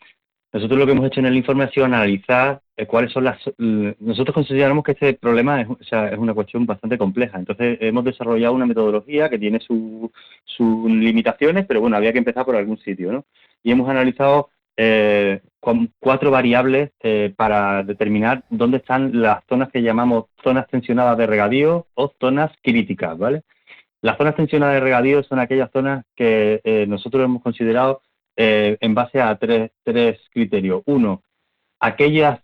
nosotros 0.55 0.79
lo 0.79 0.85
que 0.85 0.93
hemos 0.93 1.07
hecho 1.07 1.19
en 1.19 1.25
el 1.25 1.35
informe 1.35 1.65
ha 1.65 1.69
sido 1.69 1.85
analizar 1.85 2.61
eh, 2.77 2.85
cuáles 2.85 3.11
son 3.11 3.25
las... 3.25 3.37
Nosotros 3.57 4.33
consideramos 4.33 4.85
que 4.85 4.93
este 4.93 5.13
problema 5.15 5.59
es, 5.59 5.67
es 5.81 6.17
una 6.17 6.33
cuestión 6.33 6.65
bastante 6.65 6.97
compleja. 6.97 7.37
Entonces, 7.37 7.77
hemos 7.81 8.05
desarrollado 8.05 8.53
una 8.53 8.65
metodología 8.65 9.29
que 9.29 9.37
tiene 9.37 9.59
sus 9.59 10.09
limitaciones, 10.59 11.65
pero 11.65 11.81
bueno, 11.81 11.97
había 11.97 12.13
que 12.13 12.19
empezar 12.19 12.45
por 12.45 12.55
algún 12.55 12.77
sitio, 12.77 13.11
¿no? 13.11 13.25
Y 13.63 13.71
hemos 13.71 13.89
analizado 13.89 14.49
eh, 14.77 15.41
con 15.59 15.91
cuatro 15.99 16.31
variables 16.31 16.91
eh, 17.03 17.33
para 17.35 17.83
determinar 17.83 18.45
dónde 18.49 18.77
están 18.77 19.21
las 19.21 19.43
zonas 19.49 19.69
que 19.73 19.81
llamamos 19.81 20.27
zonas 20.41 20.67
tensionadas 20.67 21.17
de 21.17 21.27
regadío 21.27 21.87
o 21.95 22.13
zonas 22.17 22.53
críticas, 22.63 23.17
¿vale? 23.17 23.41
Las 24.01 24.17
zonas 24.17 24.37
tensionadas 24.37 24.75
de 24.75 24.79
regadío 24.79 25.21
son 25.23 25.39
aquellas 25.39 25.69
zonas 25.71 26.05
que 26.15 26.61
eh, 26.63 26.85
nosotros 26.87 27.25
hemos 27.25 27.41
considerado 27.43 28.01
en 28.35 28.93
base 28.93 29.21
a 29.21 29.35
tres, 29.37 29.71
tres 29.83 30.19
criterios. 30.31 30.81
Uno, 30.85 31.23
aquellos 31.79 32.37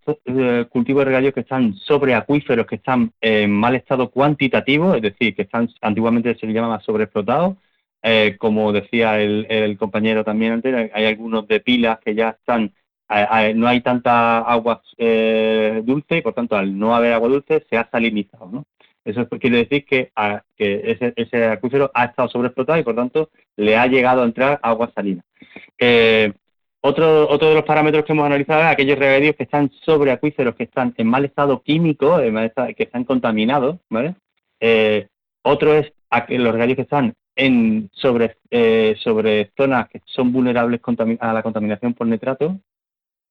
cultivos 0.69 1.01
de 1.01 1.05
regadío 1.05 1.33
que 1.33 1.41
están 1.41 1.75
sobre 1.75 2.13
acuíferos, 2.13 2.65
que 2.65 2.75
están 2.75 3.11
en 3.21 3.51
mal 3.51 3.75
estado 3.75 4.09
cuantitativo, 4.11 4.93
es 4.95 5.01
decir, 5.01 5.35
que 5.35 5.43
están 5.43 5.69
antiguamente 5.81 6.35
se 6.35 6.45
les 6.45 6.55
llamaba 6.55 6.81
sobreexplotados, 6.81 7.57
eh, 8.03 8.35
como 8.39 8.71
decía 8.71 9.19
el, 9.21 9.77
compañero 9.77 10.23
también 10.23 10.53
antes, 10.53 10.91
hay 10.93 11.05
algunos 11.05 11.47
de 11.47 11.59
pilas 11.59 11.99
que 11.99 12.15
ya 12.15 12.29
están, 12.29 12.73
no 13.55 13.67
hay 13.67 13.81
tanta 13.81 14.39
agua 14.39 14.81
eh, 14.97 15.81
dulce 15.83 16.17
y 16.17 16.21
por 16.21 16.33
tanto 16.33 16.55
al 16.55 16.77
no 16.77 16.95
haber 16.95 17.13
agua 17.13 17.29
dulce 17.29 17.65
se 17.69 17.77
ha 17.77 17.89
salinizado. 17.89 18.49
¿no? 18.51 18.65
Eso 19.05 19.27
quiere 19.29 19.57
decir 19.57 19.85
que, 19.85 20.11
ese, 20.57 21.13
ese, 21.15 21.45
acuífero 21.45 21.91
ha 21.93 22.05
estado 22.05 22.29
sobreexplotado 22.29 22.79
y 22.79 22.83
por 22.83 22.95
tanto 22.95 23.29
le 23.55 23.77
ha 23.77 23.87
llegado 23.87 24.21
a 24.21 24.25
entrar 24.25 24.59
agua 24.63 24.91
salina. 24.93 25.23
Eh, 25.77 26.31
otro, 26.81 27.29
otro 27.29 27.49
de 27.49 27.55
los 27.55 27.63
parámetros 27.63 28.05
que 28.05 28.13
hemos 28.13 28.25
analizado 28.25 28.61
es 28.61 28.67
aquellos 28.67 28.97
regadíos 28.97 29.35
que 29.35 29.43
están 29.43 29.71
sobre 29.85 30.11
acuíferos 30.11 30.55
que 30.55 30.63
están 30.63 30.93
en 30.97 31.07
mal 31.07 31.25
estado 31.25 31.61
químico, 31.61 32.17
que 32.17 32.83
están 32.83 33.03
contaminados, 33.03 33.77
¿vale? 33.89 34.15
otro 35.43 35.73
es 35.75 35.91
los 36.29 36.53
regadíos 36.53 36.75
que 36.75 36.81
están 36.83 37.13
en, 37.35 37.89
sobre, 37.93 38.37
eh, 38.49 38.95
sobre 38.99 39.51
zonas 39.57 39.89
que 39.89 40.01
son 40.05 40.31
vulnerables 40.31 40.81
a 41.19 41.33
la 41.33 41.43
contaminación 41.43 41.93
por 41.93 42.07
nitrato. 42.07 42.59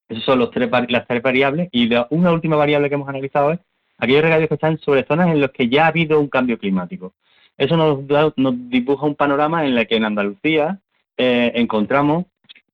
Esas 0.09 0.23
son 0.23 0.39
los 0.39 0.51
tres, 0.51 0.69
las 0.89 1.07
tres 1.07 1.21
variables. 1.21 1.69
Y 1.71 1.89
una 2.09 2.31
última 2.31 2.55
variable 2.55 2.89
que 2.89 2.95
hemos 2.95 3.07
analizado 3.07 3.51
es 3.51 3.59
aquellos 3.97 4.23
regadíos 4.23 4.49
que 4.49 4.55
están 4.55 4.77
sobre 4.79 5.05
zonas 5.05 5.29
en 5.29 5.41
las 5.41 5.51
que 5.51 5.69
ya 5.69 5.85
ha 5.85 5.87
habido 5.87 6.19
un 6.19 6.27
cambio 6.27 6.57
climático. 6.57 7.13
Eso 7.57 7.77
nos, 7.77 8.33
nos 8.35 8.69
dibuja 8.69 9.05
un 9.05 9.15
panorama 9.15 9.65
en 9.65 9.77
el 9.77 9.87
que 9.87 9.95
en 9.95 10.05
Andalucía 10.05 10.79
eh, 11.17 11.51
encontramos 11.55 12.25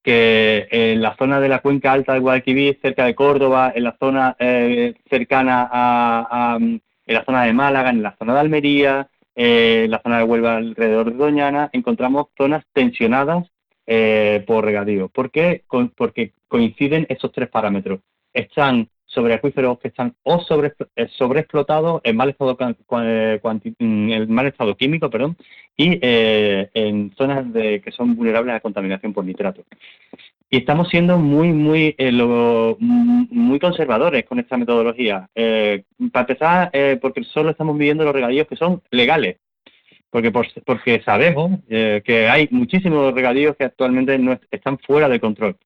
que 0.07 0.67
en 0.71 1.01
la 1.01 1.17
zona 1.17 1.41
de 1.41 1.49
la 1.49 1.59
cuenca 1.59 1.91
alta 1.91 2.13
del 2.13 2.21
Guadalquivir, 2.21 2.79
cerca 2.81 3.03
de 3.05 3.13
Córdoba, 3.13 3.73
en 3.75 3.83
la 3.83 3.97
zona 3.99 4.37
eh, 4.39 4.93
cercana 5.09 5.67
a, 5.69 6.57
en 6.59 6.81
la 7.05 7.25
zona 7.25 7.43
de 7.43 7.51
Málaga, 7.51 7.89
en 7.89 8.01
la 8.01 8.15
zona 8.17 8.33
de 8.33 8.39
Almería, 8.39 9.09
eh, 9.35 9.83
en 9.83 9.91
la 9.91 10.01
zona 10.01 10.19
de 10.19 10.23
Huelva 10.23 10.55
alrededor 10.55 11.11
de 11.11 11.17
Doñana, 11.17 11.69
encontramos 11.73 12.27
zonas 12.37 12.63
tensionadas 12.71 13.51
eh, 13.85 14.45
por 14.47 14.63
regadío. 14.63 15.09
¿Por 15.09 15.29
qué? 15.29 15.63
porque 15.95 16.31
coinciden 16.47 17.05
estos 17.09 17.33
tres 17.33 17.49
parámetros. 17.49 17.99
Están 18.33 18.87
sobre 19.07 19.33
acuíferos 19.33 19.79
que 19.79 19.87
están 19.87 20.15
o 20.23 20.39
sobre, 20.41 20.73
eh, 20.95 21.07
sobreexplotados 21.17 22.01
en 22.03 22.15
mal 22.15 22.29
estado 22.29 22.55
en 22.61 24.31
mal 24.33 24.47
estado 24.47 24.77
químico, 24.77 25.09
perdón, 25.09 25.35
y 25.75 25.99
en 26.01 27.11
zonas 27.17 27.51
de, 27.51 27.81
que 27.81 27.91
son 27.91 28.15
vulnerables 28.15 28.55
a 28.55 28.59
contaminación 28.59 29.13
por 29.13 29.25
nitrato. 29.25 29.63
Y 30.49 30.57
estamos 30.57 30.87
siendo 30.87 31.17
muy, 31.17 31.51
muy, 31.51 31.93
muy 33.29 33.59
conservadores 33.59 34.23
con 34.25 34.39
esta 34.39 34.55
metodología. 34.55 35.29
Eh, 35.35 35.83
para 36.11 36.23
empezar, 36.23 36.69
eh, 36.71 36.97
porque 37.01 37.23
solo 37.25 37.49
estamos 37.49 37.75
midiendo 37.75 38.05
los 38.05 38.13
regadíos 38.13 38.47
que 38.47 38.55
son 38.55 38.81
legales. 38.91 39.37
Porque, 40.09 40.31
porque 40.31 41.01
sabemos 41.03 41.59
eh, 41.67 42.01
que 42.05 42.29
hay 42.29 42.47
muchísimos 42.49 43.13
regadíos 43.13 43.57
que 43.57 43.65
actualmente 43.65 44.17
no 44.17 44.39
están 44.49 44.79
fuera 44.79 45.09
de 45.09 45.19
control. 45.19 45.57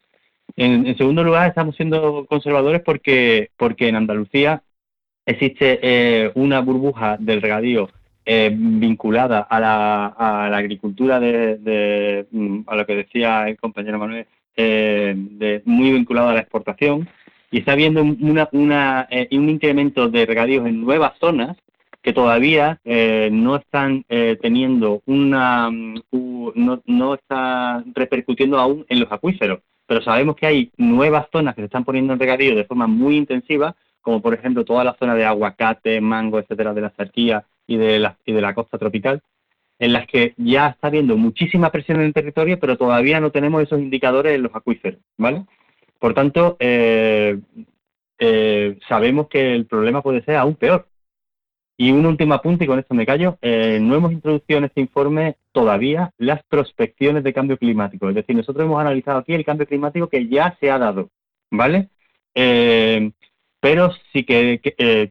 En, 0.55 0.97
segundo 0.97 1.23
lugar, 1.23 1.47
estamos 1.47 1.75
siendo 1.75 2.25
conservadores 2.27 2.81
porque, 2.81 3.51
porque 3.57 3.87
en 3.87 3.95
Andalucía 3.95 4.63
existe 5.25 6.31
una 6.35 6.59
burbuja 6.59 7.17
del 7.19 7.41
regadío 7.41 7.89
vinculada 8.25 9.39
a 9.39 9.59
la, 9.59 10.05
a 10.07 10.49
la 10.49 10.57
agricultura 10.57 11.19
de, 11.19 12.27
mm, 12.31 12.61
a 12.67 12.75
lo 12.75 12.85
que 12.85 12.95
decía 12.95 13.47
el 13.47 13.57
compañero 13.57 13.99
Manuel, 13.99 14.27
eh, 14.55 15.13
de, 15.15 15.61
muy 15.65 15.91
vinculado 15.91 16.29
a 16.29 16.33
la 16.33 16.41
exportación. 16.41 17.07
Y 17.51 17.59
está 17.59 17.73
habiendo 17.73 18.01
una, 18.01 19.07
eh, 19.09 19.27
un 19.31 19.49
incremento 19.49 20.07
de 20.07 20.25
regadíos 20.25 20.65
en 20.67 20.81
nuevas 20.81 21.17
zonas 21.19 21.57
que 22.01 22.13
todavía 22.13 22.79
eh, 22.83 23.29
no 23.31 23.57
están 23.57 24.03
teniendo 24.41 25.03
una 25.05 25.69
no, 25.69 26.81
no 26.85 27.13
está 27.13 27.83
repercutiendo 27.93 28.57
aún 28.57 28.85
en 28.89 29.01
los 29.01 29.11
acuíferos 29.11 29.59
pero 29.91 30.01
sabemos 30.01 30.37
que 30.37 30.45
hay 30.45 30.71
nuevas 30.77 31.27
zonas 31.33 31.53
que 31.53 31.63
se 31.63 31.65
están 31.65 31.83
poniendo 31.83 32.13
en 32.13 32.19
regadío 32.19 32.55
de 32.55 32.63
forma 32.63 32.87
muy 32.87 33.17
intensiva 33.17 33.75
como 33.99 34.21
por 34.21 34.33
ejemplo 34.33 34.63
toda 34.63 34.85
la 34.85 34.93
zona 34.93 35.15
de 35.15 35.25
aguacate 35.25 35.99
mango 35.99 36.39
etcétera 36.39 36.73
de 36.73 36.79
la 36.79 36.91
cerquía 36.91 37.43
y 37.67 37.75
de 37.75 37.99
la 37.99 38.17
y 38.25 38.31
de 38.31 38.39
la 38.39 38.55
costa 38.55 38.77
tropical 38.77 39.21
en 39.79 39.91
las 39.91 40.07
que 40.07 40.33
ya 40.37 40.67
está 40.69 40.87
habiendo 40.87 41.17
muchísima 41.17 41.71
presión 41.71 41.99
en 41.99 42.05
el 42.05 42.13
territorio, 42.13 42.57
pero 42.57 42.77
todavía 42.77 43.19
no 43.19 43.31
tenemos 43.31 43.63
esos 43.63 43.81
indicadores 43.81 44.35
en 44.35 44.43
los 44.43 44.55
acuíferos, 44.55 45.01
¿vale? 45.17 45.43
Por 45.99 46.13
tanto, 46.13 46.55
eh, 46.59 47.39
eh, 48.19 48.77
sabemos 48.87 49.27
que 49.27 49.55
el 49.55 49.65
problema 49.65 50.01
puede 50.03 50.23
ser 50.23 50.35
aún 50.37 50.55
peor. 50.55 50.87
Y 51.77 51.91
un 51.91 52.05
último 52.05 52.33
apunte, 52.33 52.65
y 52.65 52.67
con 52.67 52.79
esto 52.79 52.93
me 52.93 53.05
callo, 53.05 53.37
eh, 53.41 53.79
no 53.81 53.95
hemos 53.95 54.11
introducido 54.11 54.59
en 54.59 54.65
este 54.65 54.81
informe 54.81 55.37
todavía 55.51 56.11
las 56.17 56.43
prospecciones 56.43 57.23
de 57.23 57.33
cambio 57.33 57.57
climático. 57.57 58.07
Es 58.09 58.15
decir, 58.15 58.35
nosotros 58.35 58.65
hemos 58.65 58.79
analizado 58.79 59.19
aquí 59.19 59.33
el 59.33 59.45
cambio 59.45 59.65
climático 59.65 60.07
que 60.07 60.27
ya 60.27 60.55
se 60.59 60.69
ha 60.69 60.77
dado, 60.77 61.09
¿vale? 61.49 61.89
pero 63.59 63.91
si 64.11 64.23
que, 64.23 64.59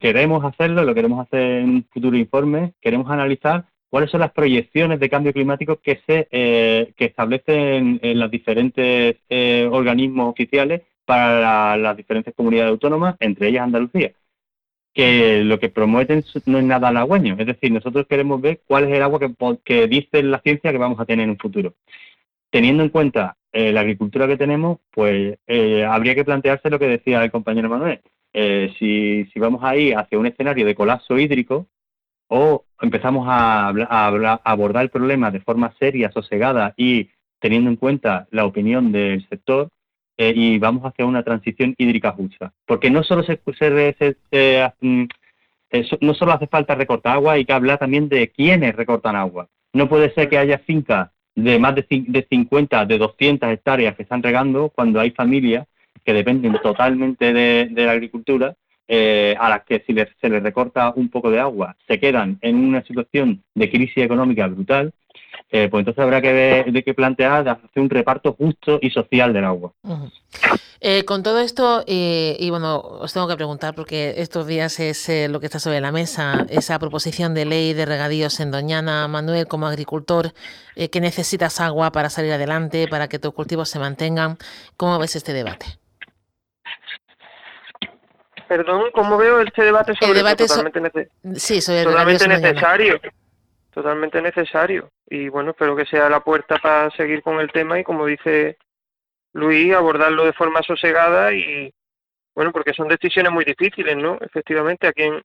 queremos 0.01 0.45
hacerlo, 0.45 0.85
lo 0.85 0.95
queremos 0.95 1.27
hacer 1.27 1.61
en 1.61 1.71
un 1.71 1.85
futuro 1.93 2.17
informe, 2.17 2.73
queremos 2.81 3.11
analizar 3.11 3.67
cuáles 3.91 4.11
son 4.11 4.21
las 4.21 4.33
proyecciones 4.33 5.01
de 5.01 5.11
cambio 5.11 5.33
climático 5.33 5.81
que 5.81 6.01
se 6.07 6.29
eh, 6.31 6.93
que 6.97 7.07
establecen 7.07 7.99
en 8.03 8.19
los 8.19 8.31
diferentes 8.31 9.17
eh, 9.29 9.69
organismos 9.71 10.31
oficiales 10.31 10.83
para 11.05 11.77
las 11.77 11.97
diferentes 11.97 12.33
comunidades 12.35 12.71
autónomas, 12.71 13.17
entre 13.19 13.49
ellas 13.49 13.65
Andalucía, 13.65 14.13
que 14.93 15.45
lo 15.45 15.59
que 15.61 15.69
promueven 15.69 16.25
no 16.47 16.59
es 16.59 16.65
nada 16.65 16.89
halagüeño, 16.89 17.37
es 17.39 17.47
decir, 17.47 17.73
nosotros 17.73 18.07
queremos 18.09 18.41
ver 18.41 18.61
cuál 18.67 18.85
es 18.85 18.97
el 18.97 19.03
agua 19.03 19.21
que, 19.65 19.87
dice 19.87 20.23
la 20.23 20.41
ciencia 20.41 20.73
que 20.73 20.79
vamos 20.79 21.01
a 21.01 21.07
tener 21.07 21.25
en 21.25 21.31
un 21.31 21.39
futuro. 21.39 21.75
Teniendo 22.51 22.83
en 22.83 22.89
cuenta 22.89 23.37
eh, 23.53 23.73
la 23.73 23.81
agricultura 23.81 24.27
que 24.27 24.37
tenemos, 24.37 24.79
pues 24.91 25.39
habría 25.89 26.15
que 26.15 26.25
plantearse 26.25 26.71
lo 26.71 26.79
que 26.79 26.89
decía 26.89 27.23
el 27.23 27.31
compañero 27.31 27.69
Manuel. 27.69 28.01
si, 28.33 29.27
si 29.33 29.41
vamos 29.41 29.63
a 29.63 29.77
ir 29.77 29.97
hacia 29.97 30.19
un 30.19 30.27
escenario 30.27 30.67
de 30.67 30.75
colapso 30.75 31.19
hídrico, 31.19 31.69
o 32.31 32.65
empezamos 32.81 33.27
a, 33.29 33.69
abordar 34.45 34.85
el 34.85 34.91
problema 34.91 35.31
de 35.31 35.41
forma 35.41 35.75
seria, 35.79 36.13
sosegada 36.13 36.75
y 36.77 37.11
teniendo 37.41 37.71
en 37.71 37.77
cuenta 37.77 38.29
la 38.31 38.47
opinión 38.47 38.93
del 38.93 39.29
sector 39.29 39.69
eh, 40.21 40.35
y 40.37 40.59
vamos 40.59 40.85
hacia 40.85 41.07
una 41.07 41.23
transición 41.23 41.75
hídrica 41.79 42.13
justa. 42.13 42.53
Porque 42.67 42.91
no 42.91 43.03
solo 43.03 43.23
se, 43.23 43.41
mm, 44.81 45.05
no 46.03 46.15
solo 46.15 46.33
hace 46.33 46.47
falta 46.47 46.75
recortar 46.75 47.15
agua, 47.15 47.33
hay 47.33 47.47
que 47.47 47.55
hablar 47.55 47.79
también 47.79 48.09
de 48.11 48.29
quiénes 48.29 48.77
recortan 48.77 49.17
agua. 49.17 49.49
No 49.73 49.89
puede 49.89 50.13
ser 50.13 50.29
que 50.29 50.37
haya 50.37 50.59
fincas 50.59 51.09
de 51.35 51.59
más 51.59 51.75
de, 51.75 51.87
de 51.89 52.27
50, 52.29 52.85
de 52.85 52.99
200 52.99 53.49
hectáreas 53.51 53.97
que 53.97 54.03
están 54.03 54.23
regando 54.23 54.69
cuando 54.69 55.01
hay 55.01 55.11
familias 55.13 55.67
que 56.05 56.13
dependen 56.13 56.59
totalmente 56.63 57.33
de 57.33 57.85
la 57.87 57.93
agricultura 57.93 58.55
eh, 58.93 59.37
a 59.39 59.49
las 59.49 59.63
que 59.63 59.85
si 59.87 59.95
se 60.21 60.29
les 60.29 60.43
recorta 60.43 60.93
un 60.97 61.09
poco 61.11 61.31
de 61.31 61.39
agua 61.39 61.77
se 61.87 62.01
quedan 62.01 62.39
en 62.43 62.57
una 62.57 62.83
situación 62.83 63.45
de 63.55 63.71
crisis 63.71 63.99
económica 63.99 64.49
brutal, 64.49 64.93
eh, 65.53 65.69
pues 65.69 65.81
entonces 65.81 66.03
habrá 66.03 66.21
que 66.21 66.33
ver, 66.33 66.73
de 66.73 66.83
que 66.83 66.95
plantear 66.95 67.49
hacer 67.49 67.69
un 67.77 67.91
reparto 67.91 68.35
justo 68.35 68.79
y 68.81 68.91
social 68.91 69.33
del 69.33 69.45
agua. 69.45 69.73
Eh, 70.81 71.05
con 71.05 71.23
todo 71.23 71.41
esto, 71.41 71.83
y 71.87 72.49
bueno, 72.51 72.79
os 72.79 73.13
tengo 73.13 73.29
que 73.29 73.37
preguntar 73.37 73.75
porque 73.75 74.15
estos 74.19 74.47
días 74.47 74.81
es 74.81 75.11
lo 75.29 75.41
que 75.41 75.47
está 75.47 75.59
sobre 75.59 75.81
la 75.81 75.93
mesa, 75.93 76.47
esa 76.49 76.79
proposición 76.79 77.35
de 77.35 77.45
ley 77.45 77.75
de 77.75 77.85
regadíos 77.85 78.41
en 78.41 78.51
Doñana. 78.51 79.07
Manuel, 79.09 79.47
como 79.47 79.67
agricultor, 79.67 80.33
que 80.75 81.01
necesitas 81.01 81.61
agua 81.61 81.91
para 81.93 82.11
salir 82.11 82.33
adelante, 82.33 82.87
para 82.89 83.09
que 83.09 83.19
tus 83.19 83.35
cultivos 83.35 83.69
se 83.69 83.79
mantengan, 83.79 84.39
¿cómo 84.77 84.99
ves 84.99 85.17
este 85.17 85.33
debate? 85.33 85.67
Perdón, 88.49 88.91
¿cómo 88.93 89.17
veo 89.17 89.41
este 89.43 89.63
debate 89.63 89.95
sobre 89.95 90.11
el 90.11 90.17
debate 90.17 90.47
totalmente, 90.47 91.09
sí, 91.37 91.61
sobre 91.61 91.85
totalmente 91.85 92.27
necesario? 92.27 93.01
Totalmente 93.73 94.21
necesario. 94.21 94.91
Y 95.09 95.29
bueno, 95.29 95.51
espero 95.51 95.77
que 95.77 95.87
sea 95.87 96.09
la 96.09 96.21
puerta 96.21 96.59
para 96.59 96.91
seguir 96.91 97.23
con 97.23 97.41
el 97.41 97.53
tema 97.53 97.79
y 97.79 97.85
como 97.85 98.07
dice 98.07 98.59
Luis, 99.33 99.73
abordarlo 99.75 100.25
de 100.25 100.33
forma 100.33 100.63
sosegada 100.63 101.33
y 101.33 101.73
bueno, 102.35 102.53
porque 102.53 102.73
son 102.73 102.89
decisiones 102.89 103.33
muy 103.33 103.45
difíciles, 103.45 103.97
¿no? 103.97 104.19
Efectivamente, 104.21 104.87
a 104.87 104.93
quién 104.93 105.23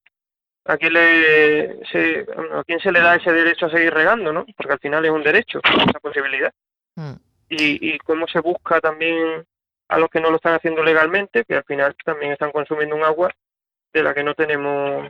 a 0.66 0.78
quién 0.78 0.94
le 0.94 1.86
se, 1.86 2.26
a 2.54 2.64
quién 2.64 2.80
se 2.80 2.92
le 2.92 3.00
da 3.00 3.16
ese 3.16 3.32
derecho 3.32 3.68
a 3.68 3.70
seguir 3.70 3.94
regando, 3.94 4.34
¿no? 4.34 4.46
Porque 4.58 4.74
al 4.74 4.80
final 4.80 5.06
es 5.06 5.12
un 5.12 5.24
derecho, 5.24 5.60
esa 5.64 6.00
posibilidad. 6.00 6.52
Mm. 6.96 7.14
Y, 7.50 7.94
y 7.94 7.98
cómo 8.00 8.28
se 8.28 8.40
busca 8.40 8.82
también 8.82 9.46
a 9.88 10.00
los 10.00 10.10
que 10.10 10.20
no 10.20 10.30
lo 10.30 10.38
están 10.38 10.56
haciendo 10.56 10.84
legalmente, 10.84 11.46
que 11.46 11.56
al 11.56 11.64
final 11.64 11.96
también 12.04 12.32
están 12.32 12.52
consumiendo 12.52 12.96
un 12.96 13.04
agua 13.04 13.32
de 13.94 14.04
la 14.04 14.14
que 14.14 14.24
no 14.24 14.34
tenemos 14.34 15.10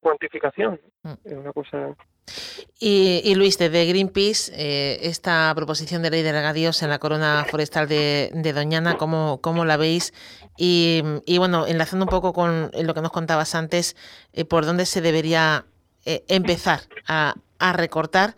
cuantificación. 0.00 0.80
Mm. 1.02 1.14
Es 1.24 1.32
una 1.32 1.52
cosa. 1.52 1.96
Y, 2.84 3.34
Luis, 3.36 3.58
desde 3.58 3.86
Greenpeace, 3.86 4.52
eh, 4.56 4.98
esta 5.02 5.52
proposición 5.54 6.02
de 6.02 6.10
ley 6.10 6.22
de 6.22 6.32
regadíos 6.32 6.82
en 6.82 6.90
la 6.90 6.98
corona 6.98 7.46
forestal 7.48 7.86
de, 7.86 8.52
Doñana, 8.52 8.96
¿cómo, 8.96 9.38
¿cómo, 9.40 9.64
la 9.64 9.76
veis? 9.76 10.12
Y, 10.58 11.00
bueno, 11.38 11.64
enlazando 11.68 12.06
un 12.06 12.10
poco 12.10 12.32
con 12.32 12.72
lo 12.72 12.92
que 12.92 13.00
nos 13.00 13.12
contabas 13.12 13.54
antes, 13.54 13.94
eh, 14.32 14.44
¿por 14.44 14.66
dónde 14.66 14.86
se 14.86 15.00
debería 15.00 15.64
eh, 16.04 16.24
empezar 16.26 16.80
a, 17.06 17.34
recortar 17.74 18.34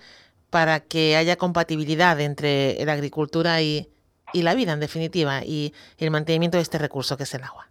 para 0.50 0.80
que 0.80 1.16
haya 1.16 1.36
compatibilidad 1.36 2.20
entre 2.20 2.84
la 2.84 2.92
agricultura 2.92 3.62
y, 3.62 3.88
y 4.34 4.42
la 4.42 4.54
vida, 4.54 4.74
en 4.74 4.80
definitiva, 4.80 5.42
y 5.42 5.72
el 5.96 6.10
mantenimiento 6.10 6.58
de 6.58 6.62
este 6.62 6.76
recurso 6.76 7.16
que 7.16 7.22
es 7.22 7.32
el 7.32 7.44
agua? 7.44 7.70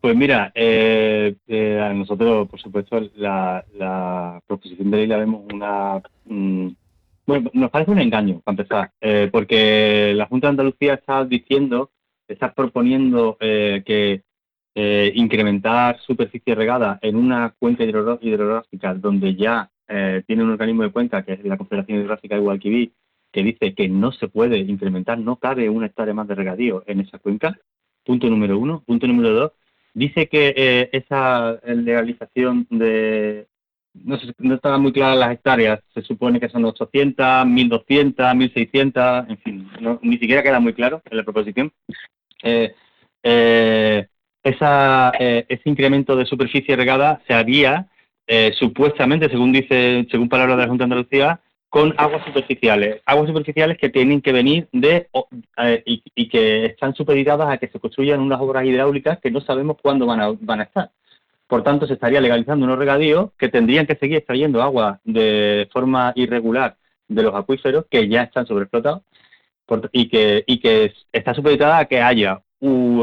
Pues 0.00 0.16
mira, 0.16 0.50
eh, 0.54 1.36
eh, 1.46 1.92
nosotros, 1.94 2.48
por 2.48 2.58
supuesto, 2.58 2.98
la, 3.16 4.40
proposición 4.46 4.90
de 4.90 4.96
ley 4.96 5.06
la 5.06 5.18
vemos 5.18 5.44
una... 5.52 6.00
Mm, 6.24 6.68
bueno, 7.26 7.50
nos 7.52 7.70
parece 7.70 7.90
un 7.90 8.00
engaño, 8.00 8.40
para 8.40 8.54
empezar, 8.54 8.92
eh, 9.00 9.28
porque 9.30 10.14
la 10.16 10.26
Junta 10.26 10.46
de 10.46 10.50
Andalucía 10.52 10.94
está 10.94 11.24
diciendo, 11.24 11.90
está 12.26 12.52
proponiendo 12.54 13.36
que 13.38 14.22
incrementar 14.74 16.00
superficie 16.00 16.54
regada 16.54 16.98
en 17.02 17.16
una 17.16 17.54
cuenca 17.58 17.84
hidrográfica 17.84 18.94
donde 18.94 19.34
ya 19.36 19.70
tiene 20.26 20.42
un 20.42 20.50
organismo 20.50 20.82
de 20.82 20.92
cuenca, 20.92 21.22
que 21.24 21.34
es 21.34 21.44
la 21.44 21.58
Confederación 21.58 21.98
Hidrográfica 21.98 22.36
de 22.36 22.40
Guadalquivir, 22.40 22.92
que 23.32 23.42
dice 23.42 23.74
que 23.74 23.88
no 23.88 24.12
se 24.12 24.28
puede 24.28 24.58
incrementar, 24.58 25.18
no 25.18 25.36
cabe 25.36 25.68
una 25.68 25.86
hectárea 25.86 26.14
más 26.14 26.26
de 26.26 26.34
regadío 26.34 26.82
en 26.86 27.00
esa 27.00 27.18
cuenca. 27.18 27.58
Punto 28.04 28.28
número 28.28 28.58
uno. 28.58 28.82
Punto 28.86 29.06
número 29.06 29.32
dos, 29.32 29.52
Dice 29.94 30.28
que 30.28 30.54
eh, 30.56 30.90
esa 30.92 31.58
legalización 31.64 32.66
de... 32.70 33.46
No, 33.92 34.16
no 34.38 34.54
estaban 34.54 34.82
muy 34.82 34.92
claras 34.92 35.18
las 35.18 35.32
hectáreas, 35.32 35.80
se 35.92 36.02
supone 36.02 36.38
que 36.38 36.48
son 36.48 36.64
800, 36.64 37.44
1200, 37.44 38.36
1600, 38.36 39.28
en 39.28 39.38
fin, 39.38 39.68
ni 40.02 40.16
siquiera 40.18 40.44
queda 40.44 40.60
muy 40.60 40.74
claro 40.74 41.02
en 41.10 41.16
la 41.16 41.24
proposición. 41.24 41.72
Eh, 42.44 42.72
eh, 43.24 44.06
esa, 44.44 45.10
ese 45.18 45.62
incremento 45.64 46.14
de 46.14 46.24
superficie 46.24 46.76
regada 46.76 47.20
se 47.26 47.34
haría 47.34 47.88
supuestamente, 48.52 49.28
según 49.28 49.50
dice, 49.50 50.06
según 50.08 50.28
palabras 50.28 50.56
de 50.56 50.62
la 50.62 50.68
Junta 50.68 50.82
de 50.82 50.92
Andalucía, 50.94 51.40
con 51.70 51.94
aguas 51.96 52.24
superficiales. 52.26 53.00
Aguas 53.06 53.28
superficiales 53.28 53.78
que 53.78 53.88
tienen 53.88 54.20
que 54.20 54.32
venir 54.32 54.68
de 54.72 55.08
eh, 55.56 55.82
y, 55.86 56.28
que 56.28 56.66
están 56.66 56.94
supeditadas 56.94 57.48
a 57.48 57.58
que 57.58 57.68
se 57.68 57.78
construyan 57.78 58.20
unas 58.20 58.40
obras 58.40 58.64
hidráulicas 58.64 59.20
que 59.20 59.30
no 59.30 59.40
sabemos 59.40 59.76
cuándo 59.80 60.04
van 60.04 60.20
a, 60.20 60.32
van 60.40 60.60
a 60.60 60.64
estar. 60.64 60.90
Por 61.46 61.62
tanto, 61.62 61.86
se 61.86 61.94
estaría 61.94 62.20
legalizando 62.20 62.66
unos 62.66 62.78
regadíos 62.78 63.30
que 63.38 63.48
tendrían 63.48 63.86
que 63.86 63.96
seguir 63.96 64.18
extrayendo 64.18 64.62
agua 64.62 65.00
de 65.04 65.68
forma 65.72 66.12
irregular 66.16 66.76
de 67.08 67.22
los 67.22 67.34
acuíferos 67.34 67.86
que 67.88 68.08
ya 68.08 68.24
están 68.24 68.46
sobreexplotados 68.46 69.02
y 69.92 70.08
que, 70.08 70.42
y 70.46 70.58
que 70.58 70.92
está 71.12 71.34
supeditada 71.34 71.78
a 71.78 71.84
que 71.86 72.00
haya 72.00 72.40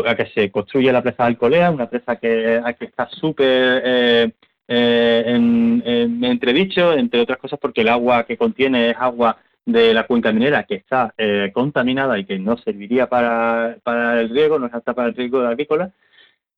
a 0.05 0.15
que 0.15 0.27
se 0.35 0.51
construya 0.51 0.93
la 0.93 1.01
presa 1.01 1.23
de 1.23 1.29
Alcolea, 1.29 1.71
una 1.71 1.89
presa 1.89 2.17
que, 2.17 2.61
que 2.77 2.85
está 2.85 3.09
súper 3.09 3.81
eh, 3.83 4.31
eh, 4.67 5.23
en, 5.25 5.81
entre 6.23 7.21
otras 7.21 7.37
cosas 7.37 7.57
porque 7.59 7.81
el 7.81 7.87
agua 7.87 8.25
que 8.25 8.37
contiene 8.37 8.89
es 8.89 8.97
agua 8.99 9.37
de 9.65 9.93
la 9.93 10.05
cuenca 10.07 10.31
minera 10.31 10.63
que 10.63 10.75
está 10.75 11.13
eh, 11.17 11.51
contaminada 11.53 12.17
y 12.17 12.25
que 12.25 12.37
no 12.37 12.57
serviría 12.57 13.07
para, 13.07 13.77
para 13.83 14.19
el 14.19 14.29
riego, 14.29 14.59
no 14.59 14.67
es 14.67 14.73
apta 14.73 14.93
para 14.93 15.09
el 15.09 15.15
riego 15.15 15.41
agrícola, 15.41 15.91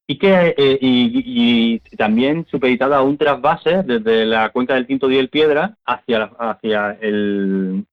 y 0.07 0.17
que 0.17 0.55
eh, 0.57 0.77
y, 0.81 1.79
también 1.97 2.45
supeditada 2.49 2.97
a 2.97 3.03
un 3.03 3.17
trasvase 3.17 3.83
desde 3.83 4.25
la 4.25 4.49
cuenca 4.49 4.73
del 4.73 4.87
Tinto 4.87 5.09
y 5.11 5.17
el 5.17 5.29
Piedra 5.29 5.77
hacia, 5.85 6.19
la, 6.19 6.25
hacia 6.39 6.97
el, 7.01 7.85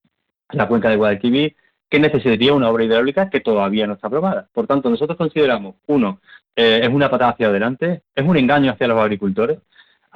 la 0.50 0.68
cuenca 0.68 0.88
de 0.88 0.96
Guadalquivir, 0.96 1.56
que 1.90 1.98
necesitaría 1.98 2.54
una 2.54 2.70
obra 2.70 2.84
hidráulica 2.84 3.28
que 3.30 3.40
todavía 3.40 3.86
no 3.86 3.94
está 3.94 4.08
aprobada. 4.08 4.48
Por 4.52 4.66
tanto, 4.66 4.90
nosotros 4.90 5.16
consideramos, 5.16 5.76
uno, 5.86 6.20
es 6.54 6.88
una 6.88 7.10
patada 7.10 7.32
hacia 7.32 7.48
adelante, 7.48 8.02
es 8.14 8.26
un 8.26 8.36
engaño 8.36 8.72
hacia 8.72 8.88
los 8.88 8.98
agricultores, 8.98 9.58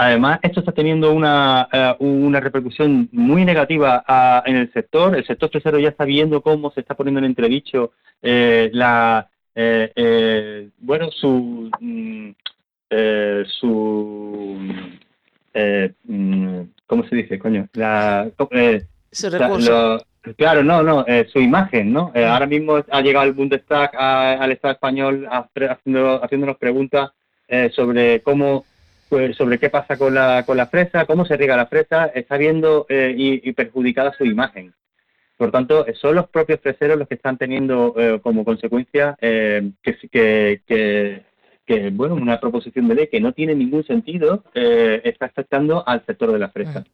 Además, 0.00 0.40
esto 0.40 0.60
está 0.60 0.72
teniendo 0.72 1.12
una, 1.12 1.68
eh, 1.70 1.94
una 1.98 2.40
repercusión 2.40 3.10
muy 3.12 3.44
negativa 3.44 4.02
ah, 4.08 4.42
en 4.46 4.56
el 4.56 4.72
sector. 4.72 5.14
El 5.14 5.26
sector 5.26 5.50
tercero 5.50 5.78
ya 5.78 5.90
está 5.90 6.06
viendo 6.06 6.40
cómo 6.40 6.70
se 6.70 6.80
está 6.80 6.94
poniendo 6.94 7.18
en 7.18 7.26
entredicho 7.26 7.92
eh, 8.22 8.70
la, 8.72 9.28
eh, 9.54 10.70
bueno, 10.78 11.10
su, 11.10 11.70
mm, 11.78 12.30
su, 13.44 14.58
mm, 16.06 16.60
¿cómo 16.86 17.04
se 17.06 17.16
dice, 17.16 17.38
coño? 17.38 17.68
La, 17.74 18.26
su 19.12 19.28
recurso. 19.28 20.02
claro, 20.34 20.64
no, 20.64 20.82
no, 20.82 21.04
su 21.30 21.40
imagen, 21.40 21.92
¿no? 21.92 22.10
ahora 22.14 22.46
mismo 22.46 22.82
ha 22.90 23.02
llegado 23.02 23.26
el 23.26 23.34
Bundestag 23.34 23.90
al 23.94 24.50
Estado 24.50 24.72
español 24.72 25.28
haciendo, 25.30 26.24
haciéndonos 26.24 26.56
preguntas 26.56 27.10
sobre 27.72 28.22
cómo 28.22 28.64
pues, 29.10 29.36
sobre 29.36 29.58
qué 29.58 29.68
pasa 29.68 29.98
con 29.98 30.14
la, 30.14 30.44
con 30.46 30.56
la 30.56 30.68
fresa, 30.68 31.04
cómo 31.04 31.26
se 31.26 31.36
riega 31.36 31.56
la 31.56 31.66
fresa, 31.66 32.06
está 32.06 32.36
viendo 32.36 32.86
eh, 32.88 33.12
y, 33.16 33.52
perjudicada 33.52 34.14
su 34.14 34.24
imagen. 34.24 34.72
Por 35.36 35.50
tanto, 35.50 35.84
son 36.00 36.14
los 36.14 36.28
propios 36.28 36.60
freseros 36.60 36.96
los 36.96 37.08
que 37.08 37.16
están 37.16 37.36
teniendo 37.36 37.92
eh, 37.98 38.20
como 38.22 38.44
consecuencia 38.44 39.16
eh, 39.20 39.72
que, 39.82 40.60
que, 40.64 41.22
que, 41.66 41.90
bueno, 41.90 42.14
una 42.14 42.38
proposición 42.38 42.86
de 42.86 42.94
ley 42.94 43.08
que 43.08 43.20
no 43.20 43.32
tiene 43.32 43.54
ningún 43.56 43.84
sentido 43.84 44.44
está 44.54 45.26
afectando 45.26 45.82
al 45.86 46.06
sector 46.06 46.30
de 46.30 46.38
la 46.38 46.50
fresa. 46.50 46.84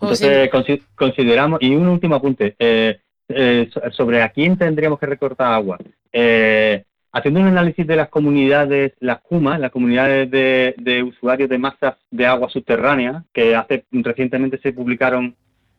Entonces, 0.00 0.50
consideramos, 0.94 1.62
y 1.62 1.74
un 1.74 1.88
último 1.88 2.16
apunte, 2.16 2.54
sobre 3.92 4.22
a 4.22 4.28
quién 4.28 4.58
tendríamos 4.58 4.98
que 4.98 5.06
recortar 5.06 5.54
agua. 5.54 5.78
Eh, 6.12 6.84
Haciendo 7.10 7.40
un 7.40 7.46
análisis 7.46 7.86
de 7.86 7.96
las 7.96 8.10
comunidades, 8.10 8.92
las 9.00 9.20
CUMAS, 9.20 9.58
las 9.60 9.70
comunidades 9.70 10.30
de, 10.30 11.02
usuarios 11.02 11.48
de 11.48 11.58
masas 11.58 11.96
de 12.10 12.26
agua 12.26 12.50
subterránea, 12.50 13.24
que 13.32 13.56
hace 13.56 13.84
recientemente 13.90 14.58
se 14.58 14.74
publicaron 14.74 15.34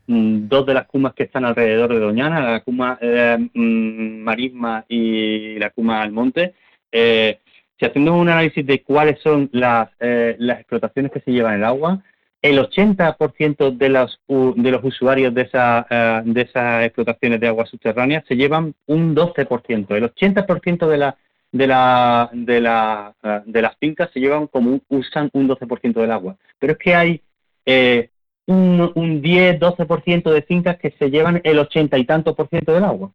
mm, 0.08 0.48
dos 0.48 0.66
de 0.66 0.74
las 0.74 0.88
CUMAS 0.88 1.14
que 1.14 1.24
están 1.24 1.46
alrededor 1.46 1.94
de 1.94 2.00
Doñana, 2.00 2.40
la 2.40 2.60
CUMA 2.62 2.98
eh, 3.00 3.38
mm, 3.54 4.24
Marisma 4.24 4.86
y 4.90 5.60
la 5.60 5.70
CUMA 5.70 6.02
Almonte, 6.02 6.56
eh, 6.92 7.40
si 7.80 7.86
haciendo 7.86 8.16
un 8.16 8.28
análisis 8.28 8.66
de 8.66 8.82
cuáles 8.82 9.20
son 9.22 9.50
las, 9.54 9.90
eh, 10.00 10.36
las 10.40 10.60
explotaciones 10.60 11.12
que 11.12 11.22
se 11.22 11.32
llevan 11.32 11.56
el 11.56 11.64
agua, 11.64 12.04
el 12.42 12.60
80% 12.60 13.78
de 13.78 13.90
los, 13.90 14.20
de 14.28 14.72
los 14.72 14.84
usuarios 14.84 15.34
de, 15.34 15.42
esa, 15.42 15.86
eh, 15.90 16.22
de 16.26 16.42
esas 16.42 16.86
explotaciones 16.86 17.40
de 17.40 17.48
agua 17.48 17.66
subterránea 17.66 18.24
se 18.28 18.36
llevan 18.36 18.74
un 18.86 19.16
12%. 19.16 19.96
El 19.96 20.14
80% 20.14 20.88
de, 20.88 20.98
la, 20.98 21.18
de, 21.52 21.68
la, 21.68 22.30
de, 22.32 22.62
la, 22.62 23.14
eh, 23.24 23.42
de 23.46 23.62
las 23.62 23.76
fincas 23.78 24.10
se 24.14 24.20
llevan 24.20 24.48
como 24.48 24.80
usan 24.88 25.30
un 25.34 25.50
12% 25.50 25.94
del 25.94 26.12
agua. 26.12 26.38
Pero 26.60 26.74
es 26.74 26.80
que 26.80 26.96
hay 26.96 27.22
eh, 27.66 28.10
un, 28.46 28.92
un 28.96 29.22
10-12% 29.22 30.32
de 30.32 30.42
fincas 30.44 30.78
que 30.78 30.92
se 30.92 31.12
llevan 31.12 31.42
el 31.44 31.60
80 31.60 31.98
y 31.98 32.06
tanto 32.06 32.36
por 32.36 32.48
ciento 32.48 32.74
del 32.74 32.86
agua. 32.86 33.12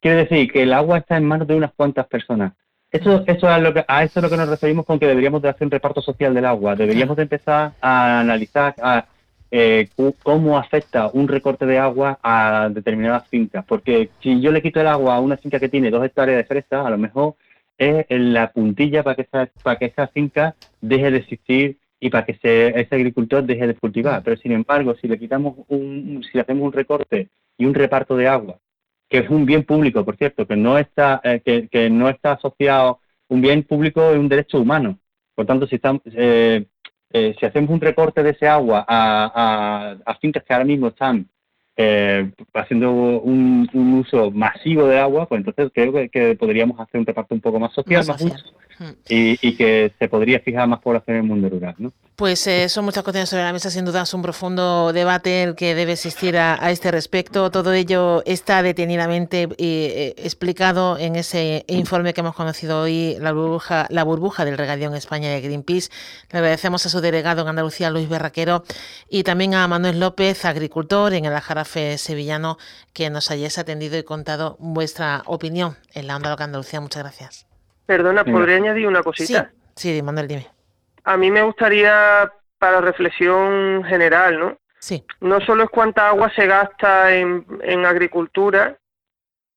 Quiere 0.00 0.24
decir 0.24 0.52
que 0.52 0.62
el 0.62 0.72
agua 0.72 0.98
está 0.98 1.16
en 1.16 1.24
manos 1.24 1.48
de 1.48 1.56
unas 1.56 1.72
cuantas 1.72 2.06
personas. 2.06 2.52
Eso, 2.90 3.22
eso 3.26 3.54
es 3.54 3.62
lo 3.62 3.74
que, 3.74 3.84
a 3.86 4.02
eso 4.02 4.18
es 4.18 4.22
lo 4.22 4.30
que 4.30 4.36
nos 4.36 4.48
referimos 4.48 4.86
con 4.86 4.98
que 4.98 5.06
deberíamos 5.06 5.42
de 5.42 5.50
hacer 5.50 5.66
un 5.66 5.70
reparto 5.70 6.00
social 6.00 6.32
del 6.32 6.46
agua. 6.46 6.74
Deberíamos 6.74 7.16
de 7.16 7.24
empezar 7.24 7.72
a 7.82 8.20
analizar 8.20 8.74
a, 8.80 9.06
eh, 9.50 9.88
cómo 10.22 10.58
afecta 10.58 11.10
un 11.12 11.28
recorte 11.28 11.66
de 11.66 11.78
agua 11.78 12.18
a 12.22 12.68
determinadas 12.70 13.28
fincas. 13.28 13.64
Porque 13.66 14.08
si 14.22 14.40
yo 14.40 14.52
le 14.52 14.62
quito 14.62 14.80
el 14.80 14.86
agua 14.86 15.16
a 15.16 15.20
una 15.20 15.36
finca 15.36 15.60
que 15.60 15.68
tiene 15.68 15.90
dos 15.90 16.04
hectáreas 16.04 16.38
de 16.38 16.44
fresa, 16.44 16.86
a 16.86 16.90
lo 16.90 16.96
mejor 16.96 17.34
es 17.76 18.06
la 18.08 18.50
puntilla 18.52 19.02
para 19.02 19.16
que 19.16 19.22
esa, 19.22 19.48
para 19.62 19.78
que 19.78 19.84
esa 19.86 20.08
finca 20.08 20.54
deje 20.80 21.10
de 21.10 21.18
existir 21.18 21.76
y 22.00 22.08
para 22.08 22.24
que 22.24 22.32
ese 22.32 22.94
agricultor 22.94 23.44
deje 23.44 23.66
de 23.66 23.74
cultivar. 23.74 24.22
Pero 24.22 24.36
sin 24.38 24.52
embargo, 24.52 24.94
si 25.00 25.08
le 25.08 25.18
quitamos 25.18 25.56
un, 25.68 26.24
si 26.24 26.38
le 26.38 26.40
hacemos 26.40 26.64
un 26.64 26.72
recorte 26.72 27.28
y 27.58 27.66
un 27.66 27.74
reparto 27.74 28.16
de 28.16 28.28
agua 28.28 28.58
que 29.08 29.18
es 29.18 29.30
un 29.30 29.46
bien 29.46 29.64
público, 29.64 30.04
por 30.04 30.16
cierto, 30.16 30.46
que 30.46 30.56
no 30.56 30.78
está, 30.78 31.20
eh, 31.24 31.68
que, 31.70 31.90
no 31.90 32.08
está 32.08 32.32
asociado 32.32 33.00
un 33.28 33.40
bien 33.40 33.62
público 33.62 34.10
es 34.10 34.18
un 34.18 34.28
derecho 34.28 34.60
humano. 34.60 34.98
Por 35.34 35.46
tanto, 35.46 35.66
si, 35.66 35.76
estamos, 35.76 36.02
eh, 36.06 36.66
eh, 37.10 37.34
si 37.38 37.46
hacemos 37.46 37.70
un 37.70 37.80
recorte 37.80 38.22
de 38.22 38.30
ese 38.30 38.48
agua 38.48 38.84
a, 38.88 39.96
a, 40.04 40.14
fincas 40.16 40.42
que 40.44 40.52
ahora 40.52 40.64
mismo 40.64 40.88
están 40.88 41.28
eh, 41.76 42.30
haciendo 42.54 42.90
un, 42.92 43.68
uso 43.72 44.30
masivo 44.30 44.86
de 44.86 44.98
agua, 44.98 45.26
pues 45.26 45.40
entonces 45.40 45.70
creo 45.72 45.92
que, 46.10 46.36
podríamos 46.36 46.78
hacer 46.80 47.00
un 47.00 47.06
reparto 47.06 47.34
un 47.34 47.40
poco 47.40 47.60
más 47.60 47.72
social, 47.72 48.04
más, 48.06 48.22
hmm. 48.22 48.92
y, 49.08 49.56
que 49.56 49.92
se 49.98 50.08
podría 50.08 50.40
fijar 50.40 50.66
más 50.68 50.80
población 50.80 51.16
en 51.16 51.22
el 51.22 51.28
mundo 51.28 51.48
rural. 51.48 51.76
¿no? 51.78 51.92
Pues 52.18 52.44
eh, 52.48 52.68
son 52.68 52.84
muchas 52.84 53.04
cuestiones 53.04 53.28
sobre 53.28 53.44
la 53.44 53.52
mesa, 53.52 53.70
sin 53.70 53.84
duda 53.84 54.02
es 54.02 54.12
un 54.12 54.22
profundo 54.22 54.92
debate 54.92 55.44
el 55.44 55.54
que 55.54 55.76
debe 55.76 55.92
existir 55.92 56.36
a, 56.36 56.56
este 56.68 56.90
respecto. 56.90 57.52
Todo 57.52 57.72
ello 57.72 58.24
está 58.26 58.60
detenidamente 58.64 59.48
eh, 59.56 60.14
explicado 60.16 60.98
en 60.98 61.14
ese 61.14 61.64
informe 61.68 62.12
que 62.14 62.22
hemos 62.22 62.34
conocido 62.34 62.80
hoy, 62.80 63.16
la 63.20 63.30
burbuja, 63.30 63.86
la 63.90 64.02
burbuja 64.02 64.44
del 64.44 64.58
regadío 64.58 64.88
en 64.88 64.96
España 64.96 65.30
de 65.30 65.40
Greenpeace. 65.40 65.90
Le 66.32 66.40
agradecemos 66.40 66.84
a 66.86 66.88
su 66.88 67.00
delegado 67.00 67.42
en 67.42 67.48
Andalucía, 67.50 67.88
Luis 67.88 68.08
Berraquero, 68.08 68.64
y 69.08 69.22
también 69.22 69.54
a 69.54 69.68
Manuel 69.68 70.00
López, 70.00 70.44
agricultor 70.44 71.14
en 71.14 71.24
el 71.24 71.36
Ajarafe 71.36 71.98
sevillano, 71.98 72.58
que 72.94 73.10
nos 73.10 73.30
hayáis 73.30 73.58
atendido 73.58 73.96
y 73.96 74.02
contado 74.02 74.56
vuestra 74.58 75.22
opinión 75.26 75.76
en 75.94 76.08
la 76.08 76.16
Onda 76.16 76.30
Loca 76.30 76.42
Andalucía. 76.42 76.80
Muchas 76.80 77.04
gracias. 77.04 77.46
Perdona, 77.86 78.24
¿podría 78.24 78.56
añadir 78.56 78.88
una 78.88 79.04
cosita? 79.04 79.52
Sí, 79.76 79.94
sí 79.94 80.02
Manuel, 80.02 80.26
dime 80.26 80.57
a 81.08 81.16
mí 81.16 81.30
me 81.30 81.42
gustaría, 81.42 82.30
para 82.58 82.82
reflexión 82.82 83.82
general, 83.84 84.38
¿no? 84.38 84.58
Sí. 84.78 85.02
No 85.20 85.40
solo 85.40 85.64
es 85.64 85.70
cuánta 85.70 86.08
agua 86.08 86.30
se 86.36 86.46
gasta 86.46 87.14
en, 87.14 87.46
en 87.62 87.86
agricultura, 87.86 88.76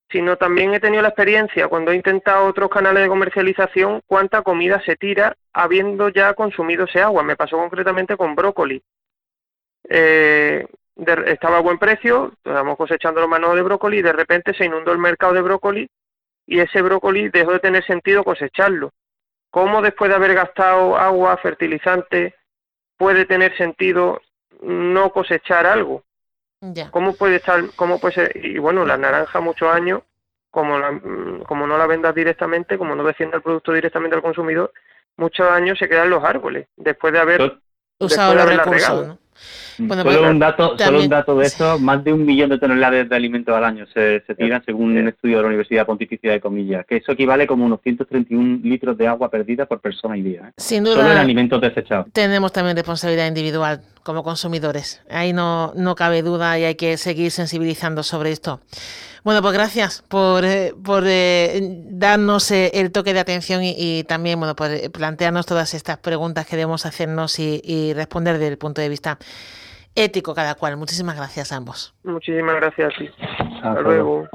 sino 0.10 0.38
también 0.38 0.74
he 0.74 0.80
tenido 0.80 1.02
la 1.02 1.10
experiencia 1.10 1.68
cuando 1.68 1.92
he 1.92 1.96
intentado 1.96 2.46
otros 2.46 2.70
canales 2.70 3.04
de 3.04 3.10
comercialización, 3.10 4.02
cuánta 4.08 4.44
comida 4.44 4.82
se 4.86 4.96
tira 4.96 5.36
habiendo 5.52 6.08
ya 6.08 6.34
consumido 6.36 6.86
ese 6.86 7.02
agua. 7.02 7.22
Me 7.22 7.36
pasó 7.36 7.58
concretamente 7.58 8.16
con 8.16 8.34
brócoli. 8.34 8.82
Eh, 9.90 10.66
estaba 11.26 11.58
a 11.58 11.62
buen 11.62 11.80
precio, 11.80 12.32
estábamos 12.38 12.78
cosechando 12.78 13.20
los 13.20 13.30
manos 13.30 13.56
de 13.56 13.62
brócoli 13.62 13.98
y 13.98 14.04
de 14.04 14.14
repente 14.14 14.54
se 14.54 14.66
inundó 14.66 14.94
el 14.94 15.00
mercado 15.00 15.34
de 15.34 15.42
brócoli 15.42 15.90
y 16.46 16.60
ese 16.60 16.82
brócoli 16.82 17.28
dejó 17.28 17.52
de 17.52 17.60
tener 17.60 17.86
sentido 17.86 18.24
cosecharlo. 18.24 18.92
¿Cómo 19.52 19.82
después 19.82 20.10
de 20.10 20.16
haber 20.16 20.34
gastado 20.34 20.98
agua, 20.98 21.38
fertilizante, 21.38 22.36
puede 22.98 23.26
tener 23.26 23.56
sentido 23.58 24.22
no 24.62 25.12
cosechar 25.12 25.66
algo? 25.66 26.04
¿Cómo 26.92 27.16
puede 27.16 27.38
estar, 27.38 27.62
cómo 27.76 28.00
puede 28.00 28.14
ser? 28.14 28.46
Y 28.46 28.58
bueno, 28.60 28.86
la 28.86 28.98
naranja 28.98 29.42
muchos 29.42 29.74
años, 29.74 30.04
como, 30.52 30.78
como 31.48 31.68
no 31.68 31.78
la 31.78 31.88
vendas 31.88 32.16
directamente, 32.16 32.78
como 32.78 32.96
no 32.96 33.04
defienda 33.04 33.38
el 33.38 33.44
producto 33.44 33.74
directamente 33.74 34.16
al 34.16 34.22
consumidor, 34.22 34.72
muchos 35.18 35.50
años 35.50 35.78
se 35.78 35.90
quedan 35.90 36.10
los 36.10 36.24
árboles, 36.24 36.68
después 36.78 37.12
de 37.12 37.20
haber 37.20 37.58
usado 38.00 38.36
los 38.36 38.46
recursos. 38.46 39.08
Mm. 39.08 39.12
Bueno, 39.78 40.04
solo, 40.04 40.30
un 40.30 40.40
dato, 40.40 40.78
solo 40.78 41.00
un 41.00 41.10
dato 41.10 41.36
de 41.36 41.48
eso, 41.48 41.80
más 41.80 42.04
de 42.04 42.14
un 42.14 42.26
millón 42.26 42.50
de 42.50 42.60
toneladas 42.60 43.10
de 43.10 43.16
alimentos 43.16 43.56
al 43.56 43.64
año 43.64 43.86
se, 43.94 44.22
se 44.28 44.36
tiran 44.36 44.64
según 44.66 44.98
un 44.98 45.08
estudio 45.08 45.38
de 45.38 45.42
la 45.44 45.48
Universidad 45.48 45.86
Pontificia 45.86 46.32
de 46.32 46.40
Comillas, 46.40 46.86
que 46.86 46.98
eso 46.98 47.14
equivale 47.14 47.48
como 47.48 47.66
unos 47.66 47.80
131 47.82 48.60
litros 48.64 48.98
de 48.98 49.08
agua 49.08 49.30
perdida 49.30 49.66
por 49.66 49.80
persona 49.80 50.18
y 50.18 50.22
día. 50.22 50.50
¿eh? 50.50 50.54
Sin 50.58 50.84
duda. 50.84 50.96
Solo 50.96 51.12
en 51.12 51.18
alimentos 51.18 51.60
desechados. 51.62 52.08
Tenemos 52.14 52.52
también 52.52 52.76
responsabilidad 52.76 53.28
individual 53.28 53.82
como 54.04 54.24
consumidores. 54.24 55.02
Ahí 55.10 55.34
no, 55.34 55.74
no 55.76 55.96
cabe 55.96 56.22
duda 56.22 56.58
y 56.60 56.64
hay 56.64 56.76
que 56.76 56.98
seguir 56.98 57.32
sensibilizando 57.32 58.04
sobre 58.04 58.32
esto. 58.32 58.62
Bueno, 59.24 59.44
pues 59.44 59.54
gracias 59.54 60.04
por, 60.08 60.44
eh, 60.44 60.74
por 60.84 61.04
eh, 61.06 61.60
darnos 61.92 62.50
el 62.50 62.92
toque 62.92 63.14
de 63.14 63.20
atención 63.20 63.62
y, 63.64 64.04
también 64.06 64.40
bueno, 64.40 64.56
por 64.56 64.70
plantearnos 64.92 65.46
todas 65.46 65.76
estas 65.76 66.00
preguntas 66.00 66.48
que 66.48 66.56
debemos 66.56 66.88
hacernos 66.88 67.38
y, 67.38 67.62
y 67.64 67.94
responder 67.94 68.40
desde 68.40 68.48
el 68.48 68.58
punto 68.58 68.82
de 68.82 68.90
vista 68.90 69.20
ético 69.96 70.34
cada 70.34 70.56
cual. 70.56 70.78
Muchísimas 70.78 71.16
gracias 71.16 71.52
a 71.52 71.58
ambos. 71.58 71.94
Muchísimas 72.04 72.56
gracias 72.56 72.94
a 72.94 72.98
ti. 72.98 73.10
Hasta 73.64 73.82
luego. 73.82 74.28